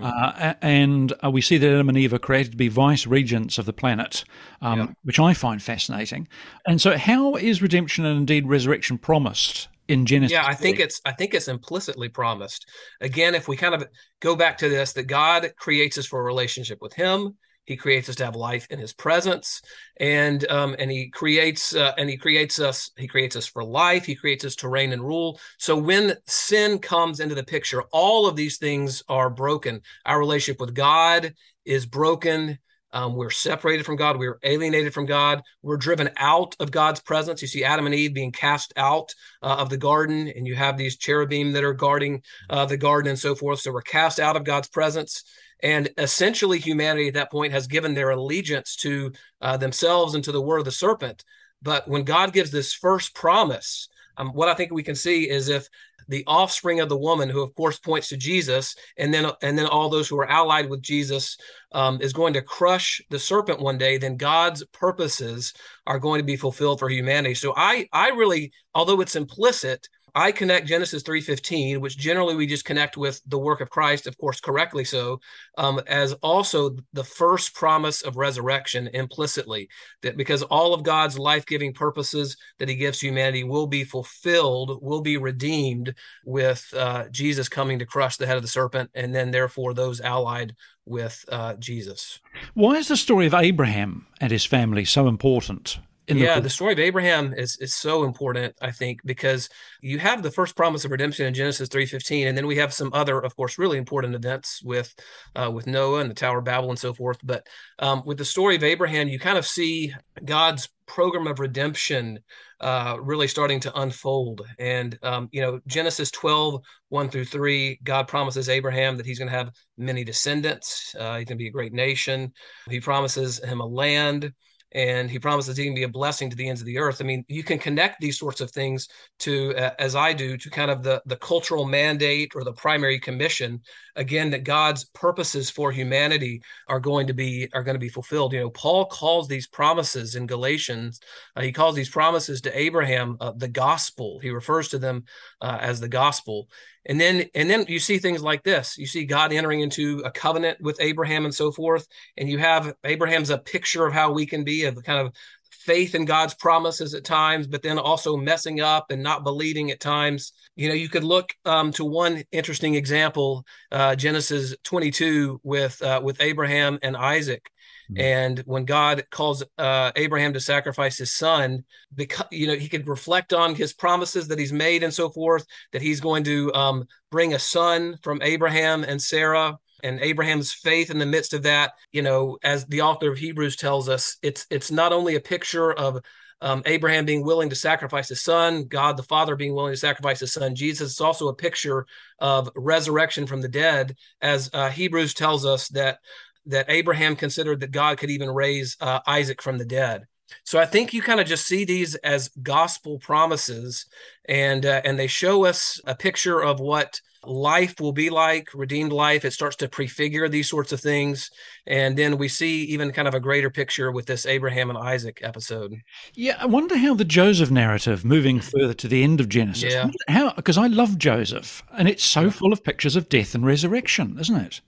uh, 0.00 0.54
and 0.62 1.12
uh, 1.24 1.30
we 1.30 1.40
see 1.40 1.58
that 1.58 1.66
Adam 1.66 1.88
and 1.88 1.98
Eve 1.98 2.12
are 2.12 2.18
created 2.18 2.52
to 2.52 2.56
be 2.56 2.68
vice 2.68 3.06
regents 3.06 3.58
of 3.58 3.66
the 3.66 3.72
planet, 3.72 4.24
um, 4.60 4.78
yeah. 4.78 4.86
which 5.02 5.18
I 5.18 5.34
find 5.34 5.62
fascinating. 5.62 6.28
And 6.66 6.80
so, 6.80 6.96
how 6.96 7.36
is 7.36 7.62
redemption 7.62 8.04
and 8.04 8.18
indeed 8.18 8.46
resurrection 8.46 8.98
promised 8.98 9.68
in 9.88 10.06
Genesis? 10.06 10.32
Yeah, 10.32 10.46
I 10.46 10.54
think 10.54 10.78
it's 10.78 11.00
I 11.04 11.12
think 11.12 11.34
it's 11.34 11.48
implicitly 11.48 12.08
promised. 12.08 12.68
Again, 13.00 13.34
if 13.34 13.48
we 13.48 13.56
kind 13.56 13.74
of 13.74 13.86
go 14.20 14.36
back 14.36 14.58
to 14.58 14.68
this, 14.68 14.92
that 14.94 15.04
God 15.04 15.52
creates 15.58 15.98
us 15.98 16.06
for 16.06 16.20
a 16.20 16.24
relationship 16.24 16.78
with 16.80 16.94
Him. 16.94 17.36
He 17.64 17.76
creates 17.76 18.08
us 18.08 18.16
to 18.16 18.24
have 18.24 18.34
life 18.34 18.66
in 18.70 18.78
His 18.78 18.92
presence, 18.92 19.62
and 19.98 20.48
um, 20.50 20.74
and 20.78 20.90
He 20.90 21.08
creates 21.08 21.74
uh, 21.74 21.92
and 21.96 22.08
He 22.10 22.16
creates 22.16 22.58
us. 22.58 22.90
He 22.96 23.06
creates 23.06 23.36
us 23.36 23.46
for 23.46 23.62
life. 23.62 24.04
He 24.04 24.16
creates 24.16 24.44
us 24.44 24.56
to 24.56 24.68
reign 24.68 24.92
and 24.92 25.02
rule. 25.02 25.38
So 25.58 25.76
when 25.76 26.14
sin 26.26 26.78
comes 26.78 27.20
into 27.20 27.34
the 27.34 27.44
picture, 27.44 27.82
all 27.92 28.26
of 28.26 28.36
these 28.36 28.58
things 28.58 29.02
are 29.08 29.30
broken. 29.30 29.82
Our 30.04 30.18
relationship 30.18 30.60
with 30.60 30.74
God 30.74 31.34
is 31.64 31.86
broken. 31.86 32.58
Um, 32.92 33.14
we're 33.14 33.30
separated 33.30 33.86
from 33.86 33.96
God. 33.96 34.18
We're 34.18 34.38
alienated 34.42 34.92
from 34.92 35.06
God. 35.06 35.42
We're 35.62 35.76
driven 35.76 36.10
out 36.16 36.56
of 36.58 36.70
God's 36.70 37.00
presence. 37.00 37.40
You 37.40 37.48
see 37.48 37.64
Adam 37.64 37.86
and 37.86 37.94
Eve 37.94 38.14
being 38.14 38.32
cast 38.32 38.72
out 38.76 39.14
uh, 39.42 39.56
of 39.58 39.70
the 39.70 39.76
garden, 39.76 40.28
and 40.28 40.46
you 40.46 40.56
have 40.56 40.76
these 40.76 40.96
cherubim 40.96 41.52
that 41.52 41.64
are 41.64 41.72
guarding 41.72 42.22
uh, 42.48 42.66
the 42.66 42.76
garden 42.76 43.10
and 43.10 43.18
so 43.18 43.34
forth. 43.34 43.60
So 43.60 43.72
we're 43.72 43.82
cast 43.82 44.18
out 44.18 44.36
of 44.36 44.44
God's 44.44 44.68
presence. 44.68 45.22
And 45.62 45.90
essentially, 45.98 46.58
humanity 46.58 47.08
at 47.08 47.14
that 47.14 47.30
point 47.30 47.52
has 47.52 47.66
given 47.66 47.94
their 47.94 48.10
allegiance 48.10 48.76
to 48.76 49.12
uh, 49.40 49.56
themselves 49.56 50.14
and 50.14 50.24
to 50.24 50.32
the 50.32 50.42
word 50.42 50.58
of 50.58 50.64
the 50.64 50.72
serpent. 50.72 51.24
But 51.62 51.86
when 51.86 52.04
God 52.04 52.32
gives 52.32 52.50
this 52.50 52.72
first 52.72 53.14
promise, 53.14 53.88
um, 54.16 54.30
what 54.30 54.48
I 54.48 54.54
think 54.54 54.72
we 54.72 54.82
can 54.82 54.94
see 54.94 55.28
is 55.28 55.48
if 55.48 55.68
the 56.08 56.24
offspring 56.26 56.80
of 56.80 56.88
the 56.88 56.96
woman, 56.96 57.28
who 57.28 57.40
of 57.40 57.54
course 57.54 57.78
points 57.78 58.08
to 58.08 58.16
Jesus, 58.16 58.74
and 58.98 59.14
then 59.14 59.30
and 59.42 59.56
then 59.56 59.66
all 59.66 59.88
those 59.88 60.08
who 60.08 60.18
are 60.18 60.28
allied 60.28 60.68
with 60.68 60.82
Jesus, 60.82 61.36
um, 61.72 62.00
is 62.00 62.12
going 62.12 62.34
to 62.34 62.42
crush 62.42 63.00
the 63.10 63.18
serpent 63.18 63.60
one 63.60 63.78
day, 63.78 63.96
then 63.96 64.16
God's 64.16 64.64
purposes 64.72 65.54
are 65.86 66.00
going 66.00 66.18
to 66.18 66.26
be 66.26 66.36
fulfilled 66.36 66.80
for 66.80 66.88
humanity. 66.88 67.34
So 67.34 67.54
I 67.56 67.88
I 67.92 68.08
really, 68.08 68.52
although 68.74 69.00
it's 69.00 69.16
implicit, 69.16 69.88
I 70.14 70.32
connect 70.32 70.66
Genesis 70.66 71.02
3:15, 71.02 71.80
which 71.80 71.96
generally 71.96 72.34
we 72.34 72.46
just 72.46 72.64
connect 72.64 72.96
with 72.96 73.20
the 73.26 73.38
work 73.38 73.60
of 73.60 73.70
Christ, 73.70 74.06
of 74.06 74.16
course, 74.18 74.40
correctly 74.40 74.84
so, 74.84 75.20
um, 75.58 75.80
as 75.86 76.12
also 76.14 76.76
the 76.92 77.04
first 77.04 77.54
promise 77.54 78.02
of 78.02 78.16
resurrection 78.16 78.88
implicitly, 78.92 79.68
that 80.02 80.16
because 80.16 80.42
all 80.44 80.74
of 80.74 80.82
God's 80.82 81.18
life-giving 81.18 81.74
purposes 81.74 82.36
that 82.58 82.68
He 82.68 82.74
gives 82.74 82.98
to 82.98 83.06
humanity 83.06 83.44
will 83.44 83.66
be 83.66 83.84
fulfilled, 83.84 84.78
will 84.82 85.02
be 85.02 85.16
redeemed 85.16 85.94
with 86.24 86.66
uh, 86.76 87.08
Jesus 87.10 87.48
coming 87.48 87.78
to 87.78 87.86
crush 87.86 88.16
the 88.16 88.26
head 88.26 88.36
of 88.36 88.42
the 88.42 88.48
serpent, 88.48 88.90
and 88.94 89.14
then 89.14 89.30
therefore 89.30 89.74
those 89.74 90.00
allied 90.00 90.54
with 90.86 91.24
uh, 91.28 91.54
Jesus. 91.54 92.18
Why 92.54 92.74
is 92.76 92.88
the 92.88 92.96
story 92.96 93.26
of 93.26 93.34
Abraham 93.34 94.06
and 94.20 94.32
his 94.32 94.44
family 94.44 94.84
so 94.84 95.06
important 95.06 95.78
yeah, 96.18 96.36
the, 96.36 96.42
the, 96.42 96.50
story 96.50 96.72
of 96.72 96.78
Abraham 96.78 97.34
is 97.34 97.56
is 97.60 97.74
so 97.74 98.04
important, 98.04 98.54
I 98.60 98.70
think, 98.70 99.00
because 99.04 99.48
you 99.80 99.98
have 99.98 100.22
the 100.22 100.30
first 100.30 100.56
promise 100.56 100.84
of 100.84 100.90
redemption 100.90 101.26
in 101.26 101.34
Genesis 101.34 101.68
three 101.68 101.86
fifteen, 101.86 102.28
and 102.28 102.36
then 102.36 102.46
we 102.46 102.56
have 102.56 102.72
some 102.72 102.90
other, 102.92 103.18
of 103.20 103.36
course, 103.36 103.58
really 103.58 103.78
important 103.78 104.14
events 104.14 104.62
with 104.62 104.94
uh, 105.36 105.50
with 105.50 105.66
Noah 105.66 106.00
and 106.00 106.10
the 106.10 106.14
Tower 106.14 106.38
of 106.38 106.44
Babel 106.44 106.70
and 106.70 106.78
so 106.78 106.92
forth. 106.92 107.18
But 107.22 107.46
um, 107.78 108.02
with 108.04 108.18
the 108.18 108.24
story 108.24 108.56
of 108.56 108.64
Abraham, 108.64 109.08
you 109.08 109.18
kind 109.18 109.38
of 109.38 109.46
see 109.46 109.94
God's 110.24 110.68
program 110.86 111.28
of 111.28 111.38
redemption 111.38 112.18
uh, 112.60 112.96
really 113.00 113.28
starting 113.28 113.60
to 113.60 113.80
unfold. 113.80 114.42
And, 114.58 114.98
um, 115.02 115.28
you 115.32 115.40
know, 115.40 115.60
Genesis 115.66 116.10
12, 116.10 116.60
1 116.88 117.08
through 117.08 117.24
3, 117.24 117.80
God 117.84 118.08
promises 118.08 118.48
Abraham 118.48 118.96
that 118.96 119.06
he's 119.06 119.18
going 119.18 119.30
to 119.30 119.36
have 119.36 119.52
many 119.78 120.04
descendants. 120.04 120.94
Uh, 120.98 121.16
he's 121.16 121.26
going 121.26 121.26
to 121.26 121.36
be 121.36 121.48
a 121.48 121.52
great 121.52 121.72
nation. 121.72 122.32
He 122.68 122.80
promises 122.80 123.42
him 123.42 123.60
a 123.60 123.66
land 123.66 124.32
and 124.72 125.10
he 125.10 125.18
promises 125.18 125.56
he 125.56 125.64
can 125.64 125.74
be 125.74 125.82
a 125.82 125.88
blessing 125.88 126.30
to 126.30 126.36
the 126.36 126.48
ends 126.48 126.60
of 126.60 126.66
the 126.66 126.78
earth. 126.78 127.00
I 127.00 127.04
mean, 127.04 127.24
you 127.28 127.42
can 127.42 127.58
connect 127.58 128.00
these 128.00 128.18
sorts 128.18 128.40
of 128.40 128.50
things 128.50 128.88
to, 129.20 129.54
uh, 129.56 129.70
as 129.78 129.96
I 129.96 130.12
do, 130.12 130.36
to 130.36 130.50
kind 130.50 130.70
of 130.70 130.82
the 130.82 131.02
the 131.06 131.16
cultural 131.16 131.64
mandate 131.64 132.32
or 132.34 132.44
the 132.44 132.52
primary 132.52 132.98
commission. 132.98 133.60
Again, 133.96 134.30
that 134.30 134.44
God's 134.44 134.84
purposes 134.84 135.50
for 135.50 135.72
humanity 135.72 136.42
are 136.68 136.80
going 136.80 137.06
to 137.08 137.14
be 137.14 137.48
are 137.52 137.64
going 137.64 137.74
to 137.74 137.80
be 137.80 137.88
fulfilled. 137.88 138.32
You 138.32 138.40
know, 138.40 138.50
Paul 138.50 138.86
calls 138.86 139.28
these 139.28 139.48
promises 139.48 140.14
in 140.14 140.26
Galatians. 140.26 141.00
Uh, 141.34 141.42
he 141.42 141.52
calls 141.52 141.74
these 141.74 141.90
promises 141.90 142.40
to 142.42 142.58
Abraham 142.58 143.16
uh, 143.20 143.32
the 143.36 143.48
gospel. 143.48 144.20
He 144.20 144.30
refers 144.30 144.68
to 144.68 144.78
them 144.78 145.04
uh, 145.40 145.58
as 145.60 145.80
the 145.80 145.88
gospel 145.88 146.48
and 146.86 147.00
then 147.00 147.26
and 147.34 147.50
then 147.50 147.64
you 147.68 147.78
see 147.78 147.98
things 147.98 148.22
like 148.22 148.42
this. 148.42 148.78
You 148.78 148.86
see 148.86 149.04
god 149.04 149.32
entering 149.32 149.60
into 149.60 150.02
a 150.04 150.10
covenant 150.10 150.60
with 150.60 150.80
abraham 150.80 151.24
and 151.24 151.34
so 151.34 151.52
forth. 151.52 151.86
And 152.16 152.28
you 152.28 152.38
have 152.38 152.74
abraham's 152.84 153.30
a 153.30 153.38
picture 153.38 153.86
of 153.86 153.92
how 153.92 154.12
we 154.12 154.26
can 154.26 154.44
be 154.44 154.64
of 154.64 154.82
kind 154.84 155.06
of 155.06 155.14
faith 155.50 155.94
in 155.94 156.06
god's 156.06 156.32
promises 156.32 156.94
at 156.94 157.04
times 157.04 157.46
but 157.46 157.60
then 157.60 157.78
also 157.78 158.16
messing 158.16 158.60
up 158.60 158.90
and 158.90 159.02
not 159.02 159.24
believing 159.24 159.70
at 159.70 159.80
times. 159.80 160.32
You 160.56 160.68
know 160.68 160.74
you 160.74 160.88
could 160.88 161.04
look 161.04 161.34
um, 161.44 161.72
to 161.72 161.84
one 161.84 162.24
interesting 162.32 162.74
example 162.74 163.44
uh, 163.70 163.94
genesis 163.96 164.54
22 164.64 165.40
with 165.42 165.80
uh, 165.82 166.00
with 166.02 166.20
abraham 166.20 166.78
and 166.82 166.96
isaac 166.96 167.50
Mm-hmm. 167.90 168.00
And 168.00 168.38
when 168.40 168.64
God 168.64 169.04
calls 169.10 169.42
uh, 169.58 169.90
Abraham 169.96 170.32
to 170.34 170.40
sacrifice 170.40 170.96
his 170.98 171.12
son, 171.12 171.64
because 171.94 172.26
you 172.30 172.46
know 172.46 172.54
he 172.54 172.68
could 172.68 172.88
reflect 172.88 173.32
on 173.32 173.54
his 173.54 173.72
promises 173.72 174.28
that 174.28 174.38
he's 174.38 174.52
made 174.52 174.82
and 174.82 174.94
so 174.94 175.08
forth, 175.10 175.44
that 175.72 175.82
he's 175.82 176.00
going 176.00 176.24
to 176.24 176.52
um, 176.54 176.86
bring 177.10 177.34
a 177.34 177.38
son 177.38 177.98
from 178.02 178.22
Abraham 178.22 178.84
and 178.84 179.02
Sarah, 179.02 179.58
and 179.82 179.98
Abraham's 180.00 180.52
faith 180.52 180.90
in 180.90 180.98
the 180.98 181.06
midst 181.06 181.34
of 181.34 181.42
that. 181.42 181.72
You 181.90 182.02
know, 182.02 182.38
as 182.44 182.64
the 182.66 182.82
author 182.82 183.10
of 183.10 183.18
Hebrews 183.18 183.56
tells 183.56 183.88
us, 183.88 184.18
it's 184.22 184.46
it's 184.50 184.70
not 184.70 184.92
only 184.92 185.16
a 185.16 185.20
picture 185.20 185.72
of 185.72 186.00
um, 186.42 186.62
Abraham 186.64 187.04
being 187.04 187.24
willing 187.24 187.50
to 187.50 187.56
sacrifice 187.56 188.08
his 188.08 188.22
son, 188.22 188.64
God 188.64 188.96
the 188.96 189.02
Father 189.02 189.36
being 189.36 189.54
willing 189.54 189.72
to 189.72 189.76
sacrifice 189.76 190.20
his 190.20 190.32
son, 190.32 190.54
Jesus. 190.54 190.92
It's 190.92 191.00
also 191.00 191.28
a 191.28 191.34
picture 191.34 191.86
of 192.18 192.50
resurrection 192.54 193.26
from 193.26 193.40
the 193.40 193.48
dead, 193.48 193.96
as 194.22 194.48
uh, 194.52 194.70
Hebrews 194.70 195.14
tells 195.14 195.44
us 195.44 195.68
that 195.68 195.98
that 196.46 196.66
Abraham 196.68 197.16
considered 197.16 197.60
that 197.60 197.70
God 197.70 197.98
could 197.98 198.10
even 198.10 198.30
raise 198.30 198.76
uh, 198.80 199.00
Isaac 199.06 199.42
from 199.42 199.58
the 199.58 199.64
dead. 199.64 200.06
So 200.44 200.58
I 200.58 200.66
think 200.66 200.92
you 200.92 201.02
kind 201.02 201.20
of 201.20 201.26
just 201.26 201.46
see 201.46 201.64
these 201.64 201.94
as 201.96 202.28
gospel 202.42 202.98
promises, 202.98 203.86
and 204.28 204.64
uh, 204.64 204.80
and 204.84 204.98
they 204.98 205.06
show 205.06 205.44
us 205.44 205.80
a 205.86 205.94
picture 205.94 206.42
of 206.42 206.60
what 206.60 207.00
life 207.24 207.78
will 207.80 207.92
be 207.92 208.08
like, 208.08 208.48
redeemed 208.54 208.92
life. 208.92 209.24
It 209.24 209.32
starts 209.32 209.56
to 209.56 209.68
prefigure 209.68 210.28
these 210.28 210.48
sorts 210.48 210.72
of 210.72 210.80
things, 210.80 211.30
and 211.66 211.96
then 211.96 212.16
we 212.16 212.28
see 212.28 212.64
even 212.64 212.92
kind 212.92 213.08
of 213.08 213.14
a 213.14 213.20
greater 213.20 213.50
picture 213.50 213.92
with 213.92 214.06
this 214.06 214.26
Abraham 214.26 214.70
and 214.70 214.78
Isaac 214.78 215.20
episode. 215.22 215.74
Yeah, 216.14 216.36
I 216.40 216.46
wonder 216.46 216.76
how 216.78 216.94
the 216.94 217.04
Joseph 217.04 217.50
narrative, 217.50 218.04
moving 218.04 218.40
further 218.40 218.74
to 218.74 218.88
the 218.88 219.02
end 219.02 219.20
of 219.20 219.28
Genesis, 219.28 219.74
yeah. 219.74 219.90
how 220.08 220.32
because 220.32 220.58
I 220.58 220.68
love 220.68 220.98
Joseph, 220.98 221.62
and 221.72 221.88
it's 221.88 222.04
so 222.04 222.30
full 222.30 222.52
of 222.52 222.64
pictures 222.64 222.96
of 222.96 223.08
death 223.08 223.34
and 223.34 223.44
resurrection, 223.44 224.16
isn't 224.18 224.36
it? 224.36 224.60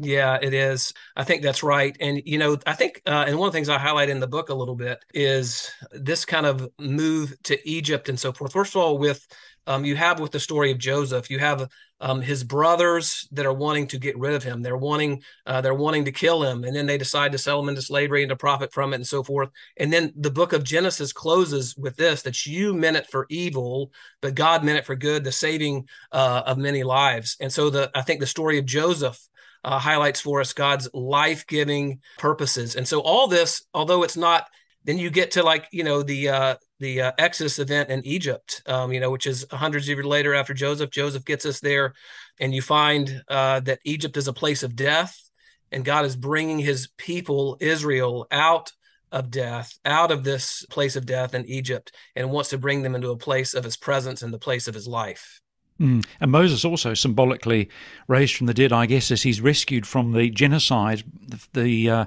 Yeah, 0.00 0.38
it 0.40 0.54
is. 0.54 0.92
I 1.16 1.24
think 1.24 1.42
that's 1.42 1.64
right. 1.64 1.96
And, 2.00 2.22
you 2.24 2.38
know, 2.38 2.56
I 2.66 2.74
think, 2.74 3.02
uh, 3.04 3.24
and 3.26 3.36
one 3.36 3.48
of 3.48 3.52
the 3.52 3.56
things 3.56 3.68
I 3.68 3.78
highlight 3.78 4.08
in 4.08 4.20
the 4.20 4.28
book 4.28 4.48
a 4.48 4.54
little 4.54 4.76
bit 4.76 5.04
is 5.12 5.70
this 5.90 6.24
kind 6.24 6.46
of 6.46 6.68
move 6.78 7.34
to 7.44 7.68
Egypt 7.68 8.08
and 8.08 8.18
so 8.18 8.32
forth. 8.32 8.52
First 8.52 8.76
of 8.76 8.80
all, 8.80 8.98
with 8.98 9.26
um, 9.66 9.84
you 9.84 9.96
have 9.96 10.20
with 10.20 10.30
the 10.30 10.40
story 10.40 10.70
of 10.70 10.78
Joseph, 10.78 11.30
you 11.30 11.40
have 11.40 11.68
um, 12.00 12.22
his 12.22 12.44
brothers 12.44 13.28
that 13.32 13.44
are 13.44 13.52
wanting 13.52 13.88
to 13.88 13.98
get 13.98 14.16
rid 14.16 14.34
of 14.34 14.42
him. 14.44 14.62
They're 14.62 14.78
wanting, 14.78 15.20
uh, 15.46 15.60
they're 15.60 15.74
wanting 15.74 16.04
to 16.06 16.12
kill 16.12 16.42
him, 16.44 16.62
and 16.64 16.74
then 16.74 16.86
they 16.86 16.96
decide 16.96 17.32
to 17.32 17.38
sell 17.38 17.60
him 17.60 17.68
into 17.68 17.82
slavery 17.82 18.22
and 18.22 18.30
to 18.30 18.36
profit 18.36 18.72
from 18.72 18.92
it, 18.92 18.96
and 18.96 19.06
so 19.06 19.22
forth. 19.22 19.50
And 19.76 19.92
then 19.92 20.12
the 20.16 20.30
book 20.30 20.52
of 20.52 20.64
Genesis 20.64 21.12
closes 21.12 21.76
with 21.76 21.96
this: 21.96 22.22
that 22.22 22.46
you 22.46 22.72
meant 22.72 22.96
it 22.96 23.10
for 23.10 23.26
evil, 23.28 23.90
but 24.22 24.36
God 24.36 24.64
meant 24.64 24.78
it 24.78 24.86
for 24.86 24.94
good, 24.94 25.24
the 25.24 25.32
saving 25.32 25.86
uh, 26.12 26.44
of 26.46 26.56
many 26.56 26.82
lives. 26.84 27.36
And 27.40 27.52
so 27.52 27.68
the 27.68 27.90
I 27.94 28.02
think 28.02 28.20
the 28.20 28.26
story 28.26 28.58
of 28.58 28.64
Joseph 28.64 29.18
uh, 29.64 29.78
highlights 29.78 30.20
for 30.20 30.40
us 30.40 30.52
God's 30.52 30.88
life 30.92 31.46
giving 31.46 32.00
purposes. 32.18 32.76
And 32.76 32.86
so 32.86 33.00
all 33.00 33.28
this, 33.28 33.64
although 33.74 34.02
it's 34.02 34.16
not, 34.16 34.46
then 34.84 34.98
you 34.98 35.10
get 35.10 35.32
to 35.32 35.42
like 35.42 35.66
you 35.70 35.84
know 35.84 36.02
the 36.02 36.28
uh, 36.28 36.54
the 36.80 37.02
uh, 37.02 37.12
Exodus 37.18 37.58
event 37.58 37.90
in 37.90 38.06
Egypt, 38.06 38.62
um, 38.66 38.92
you 38.92 39.00
know, 39.00 39.10
which 39.10 39.26
is 39.26 39.44
hundreds 39.50 39.86
of 39.86 39.96
years 39.96 40.06
later 40.06 40.34
after 40.34 40.54
Joseph. 40.54 40.90
Joseph 40.90 41.24
gets 41.24 41.44
us 41.44 41.60
there, 41.60 41.94
and 42.40 42.54
you 42.54 42.62
find 42.62 43.22
uh, 43.28 43.60
that 43.60 43.80
Egypt 43.84 44.16
is 44.16 44.28
a 44.28 44.32
place 44.32 44.62
of 44.62 44.76
death, 44.76 45.20
and 45.72 45.84
God 45.84 46.04
is 46.04 46.16
bringing 46.16 46.58
His 46.58 46.88
people 46.96 47.58
Israel 47.60 48.26
out 48.30 48.72
of 49.10 49.30
death, 49.30 49.78
out 49.84 50.10
of 50.10 50.24
this 50.24 50.64
place 50.70 50.96
of 50.96 51.06
death 51.06 51.34
in 51.34 51.44
Egypt, 51.46 51.94
and 52.14 52.30
wants 52.30 52.50
to 52.50 52.58
bring 52.58 52.82
them 52.82 52.94
into 52.94 53.10
a 53.10 53.16
place 53.16 53.54
of 53.54 53.64
His 53.64 53.76
presence 53.76 54.22
and 54.22 54.32
the 54.32 54.38
place 54.38 54.68
of 54.68 54.74
His 54.74 54.86
life. 54.86 55.40
Mm. 55.80 56.04
And 56.20 56.30
Moses 56.30 56.64
also 56.64 56.94
symbolically 56.94 57.68
raised 58.08 58.36
from 58.36 58.46
the 58.46 58.54
dead, 58.54 58.72
I 58.72 58.86
guess, 58.86 59.10
as 59.10 59.22
he's 59.22 59.40
rescued 59.40 59.86
from 59.86 60.12
the 60.12 60.30
genocide, 60.30 61.04
the, 61.26 61.60
the 61.60 61.90
uh, 61.90 62.04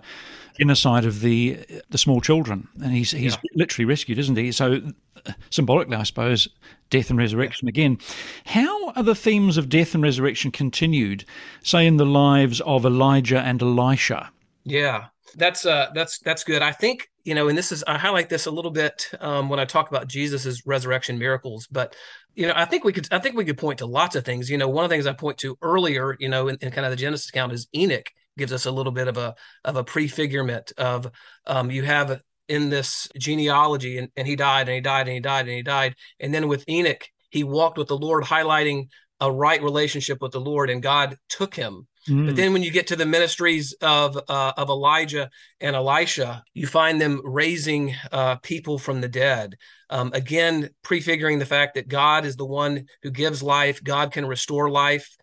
genocide 0.58 1.06
of 1.06 1.22
the 1.22 1.60
the 1.90 1.98
small 1.98 2.22
children, 2.22 2.68
and 2.84 2.92
he's 2.94 3.12
he's 3.12 3.34
yeah. 3.34 3.52
literally 3.56 3.86
rescued, 3.86 4.20
isn't 4.20 4.36
he? 4.36 4.52
So 4.52 4.82
uh, 5.26 5.32
symbolically, 5.50 5.96
I 5.96 6.04
suppose, 6.04 6.50
death 6.90 7.10
and 7.10 7.20
resurrection 7.20 7.68
again. 7.68 7.98
How 8.46 8.92
are 8.92 9.04
the 9.04 9.16
themes 9.16 9.58
of 9.58 9.70
death 9.70 9.94
and 9.94 10.04
resurrection 10.04 10.52
continued, 10.52 11.26
say, 11.64 11.88
in 11.88 11.98
the 11.98 12.06
lives 12.06 12.60
of 12.62 12.86
Elijah 12.86 13.40
and 13.40 13.62
Elisha? 13.62 14.32
Yeah, 14.64 15.06
that's 15.36 15.66
uh, 15.66 15.92
that's 15.94 16.20
that's 16.20 16.44
good. 16.44 16.62
I 16.62 16.72
think 16.72 17.11
you 17.24 17.36
know, 17.36 17.48
and 17.48 17.58
this 17.58 17.72
is 17.72 17.84
I 17.88 17.98
highlight 17.98 18.30
this 18.30 18.46
a 18.46 18.52
little 18.52 18.72
bit 18.72 19.10
um, 19.20 19.50
when 19.50 19.60
I 19.60 19.66
talk 19.66 19.90
about 19.90 20.08
Jesus's 20.08 20.66
resurrection 20.66 21.18
miracles, 21.18 21.68
but 21.68 21.96
you 22.36 22.48
know, 22.48 22.54
I 22.56 22.66
think 22.66 22.84
we 22.84 22.94
could 22.94 23.08
I 23.12 23.20
think 23.20 23.36
we 23.36 23.46
could 23.46 23.58
point 23.58 23.80
to 23.80 23.86
lots 23.86 24.16
of 24.16 24.26
things. 24.26 24.50
You 24.50 24.58
know, 24.58 24.68
one 24.68 24.84
of 24.84 24.90
the 24.90 24.94
things 24.96 25.08
I 25.08 25.14
point 25.14 25.38
to 25.40 25.58
earlier, 25.62 26.16
you 26.20 26.30
know, 26.30 26.48
in, 26.48 26.58
in 26.62 26.72
kind 26.72 26.86
of 26.86 26.92
the 26.92 26.98
Genesis 26.98 27.30
account 27.30 27.54
is 27.54 27.68
Enoch 27.76 28.10
gives 28.38 28.54
us 28.54 28.66
a 28.66 28.72
little 28.72 28.92
bit 28.92 29.08
of 29.08 29.18
a 29.18 29.36
of 29.64 29.76
a 29.76 29.84
prefigurement 29.84 30.72
of 30.78 31.12
um, 31.46 31.70
you 31.70 31.84
have 31.84 32.22
in 32.48 32.70
this 32.70 33.08
genealogy 33.18 33.98
and, 33.98 34.10
and 34.16 34.28
he 34.28 34.36
died 34.36 34.68
and 34.68 34.76
he 34.76 34.82
died 34.82 35.08
and 35.08 35.14
he 35.16 35.20
died 35.22 35.48
and 35.48 35.56
he 35.56 35.62
died 35.64 35.96
and 36.20 36.34
then 36.34 36.48
with 36.48 36.68
Enoch 36.68 37.08
he 37.30 37.44
walked 37.44 37.78
with 37.78 37.88
the 37.88 37.98
Lord 37.98 38.24
highlighting 38.24 38.88
a 39.20 39.32
right 39.32 39.62
relationship 39.62 40.22
with 40.22 40.32
the 40.32 40.42
Lord 40.42 40.70
and 40.70 40.82
God 40.82 41.18
took 41.30 41.56
him 41.56 41.88
Mm. 42.10 42.26
But 42.26 42.36
then 42.36 42.54
when 42.54 42.64
you 42.64 42.72
get 42.72 42.88
to 42.88 42.96
the 42.96 43.06
ministries 43.06 43.74
of 43.82 44.18
uh, 44.28 44.54
of 44.58 44.70
Elijah 44.70 45.30
and 45.60 45.76
Elisha, 45.76 46.44
you 46.54 46.68
find 46.68 47.00
them 47.00 47.22
raising 47.24 47.96
uh, 48.12 48.38
people 48.38 48.80
from 48.80 49.02
the 49.02 49.10
dead. 49.10 49.56
Um, 49.90 50.12
again, 50.14 50.70
prefiguring 50.84 51.40
the 51.40 51.46
fact 51.46 51.76
that 51.76 51.88
God 51.88 52.26
is 52.26 52.36
the 52.36 52.46
one 52.46 52.86
who 53.04 53.12
gives 53.12 53.44
life. 53.44 53.84
God 53.84 54.12
can 54.12 54.26
restore 54.26 54.70
life. 54.70 55.18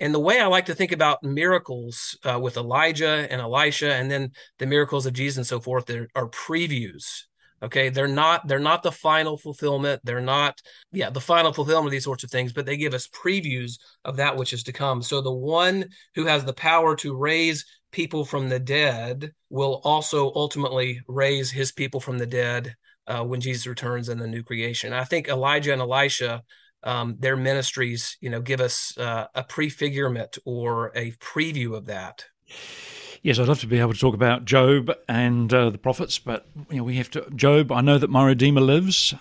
And 0.00 0.12
the 0.12 0.20
way 0.20 0.40
I 0.40 0.46
like 0.46 0.66
to 0.66 0.74
think 0.74 0.90
about 0.90 1.22
miracles 1.22 2.18
uh, 2.24 2.38
with 2.40 2.56
Elijah 2.56 3.28
and 3.30 3.40
Elisha, 3.40 3.94
and 3.94 4.10
then 4.10 4.32
the 4.58 4.66
miracles 4.66 5.06
of 5.06 5.12
Jesus 5.12 5.36
and 5.36 5.46
so 5.46 5.60
forth, 5.60 5.88
are 6.14 6.28
previews 6.28 7.24
okay 7.62 7.88
they're 7.88 8.08
not 8.08 8.46
they're 8.46 8.58
not 8.58 8.82
the 8.82 8.92
final 8.92 9.38
fulfillment 9.38 10.00
they're 10.04 10.20
not 10.20 10.60
yeah 10.92 11.10
the 11.10 11.20
final 11.20 11.52
fulfillment 11.52 11.86
of 11.86 11.92
these 11.92 12.04
sorts 12.04 12.24
of 12.24 12.30
things 12.30 12.52
but 12.52 12.66
they 12.66 12.76
give 12.76 12.94
us 12.94 13.08
previews 13.08 13.78
of 14.04 14.16
that 14.16 14.36
which 14.36 14.52
is 14.52 14.62
to 14.64 14.72
come. 14.72 15.02
So 15.02 15.20
the 15.20 15.32
one 15.32 15.86
who 16.14 16.26
has 16.26 16.44
the 16.44 16.52
power 16.52 16.96
to 16.96 17.16
raise 17.16 17.64
people 17.92 18.24
from 18.24 18.48
the 18.48 18.58
dead 18.58 19.32
will 19.50 19.80
also 19.84 20.32
ultimately 20.34 21.00
raise 21.08 21.50
his 21.50 21.72
people 21.72 22.00
from 22.00 22.18
the 22.18 22.26
dead 22.26 22.74
uh, 23.06 23.22
when 23.22 23.40
jesus 23.40 23.66
returns 23.66 24.08
in 24.08 24.18
the 24.18 24.26
new 24.26 24.42
creation. 24.42 24.92
I 24.92 25.04
think 25.04 25.28
elijah 25.28 25.72
and 25.72 25.82
elisha 25.82 26.42
um, 26.82 27.16
their 27.18 27.36
ministries 27.36 28.16
you 28.20 28.30
know 28.30 28.40
give 28.40 28.60
us 28.60 28.96
uh, 28.98 29.26
a 29.34 29.42
prefigurement 29.44 30.38
or 30.44 30.92
a 30.94 31.12
preview 31.12 31.74
of 31.74 31.86
that 31.86 32.24
Yes, 33.24 33.38
I'd 33.38 33.48
love 33.48 33.60
to 33.60 33.66
be 33.66 33.80
able 33.80 33.94
to 33.94 33.98
talk 33.98 34.14
about 34.14 34.44
Job 34.44 34.92
and 35.08 35.52
uh, 35.52 35.70
the 35.70 35.78
prophets, 35.78 36.18
but 36.18 36.46
you 36.68 36.76
know, 36.76 36.84
we 36.84 36.96
have 36.96 37.10
to. 37.12 37.26
Job, 37.34 37.72
I 37.72 37.80
know 37.80 37.96
that 37.96 38.10
my 38.10 38.26
Redeemer 38.26 38.60
lives. 38.60 39.14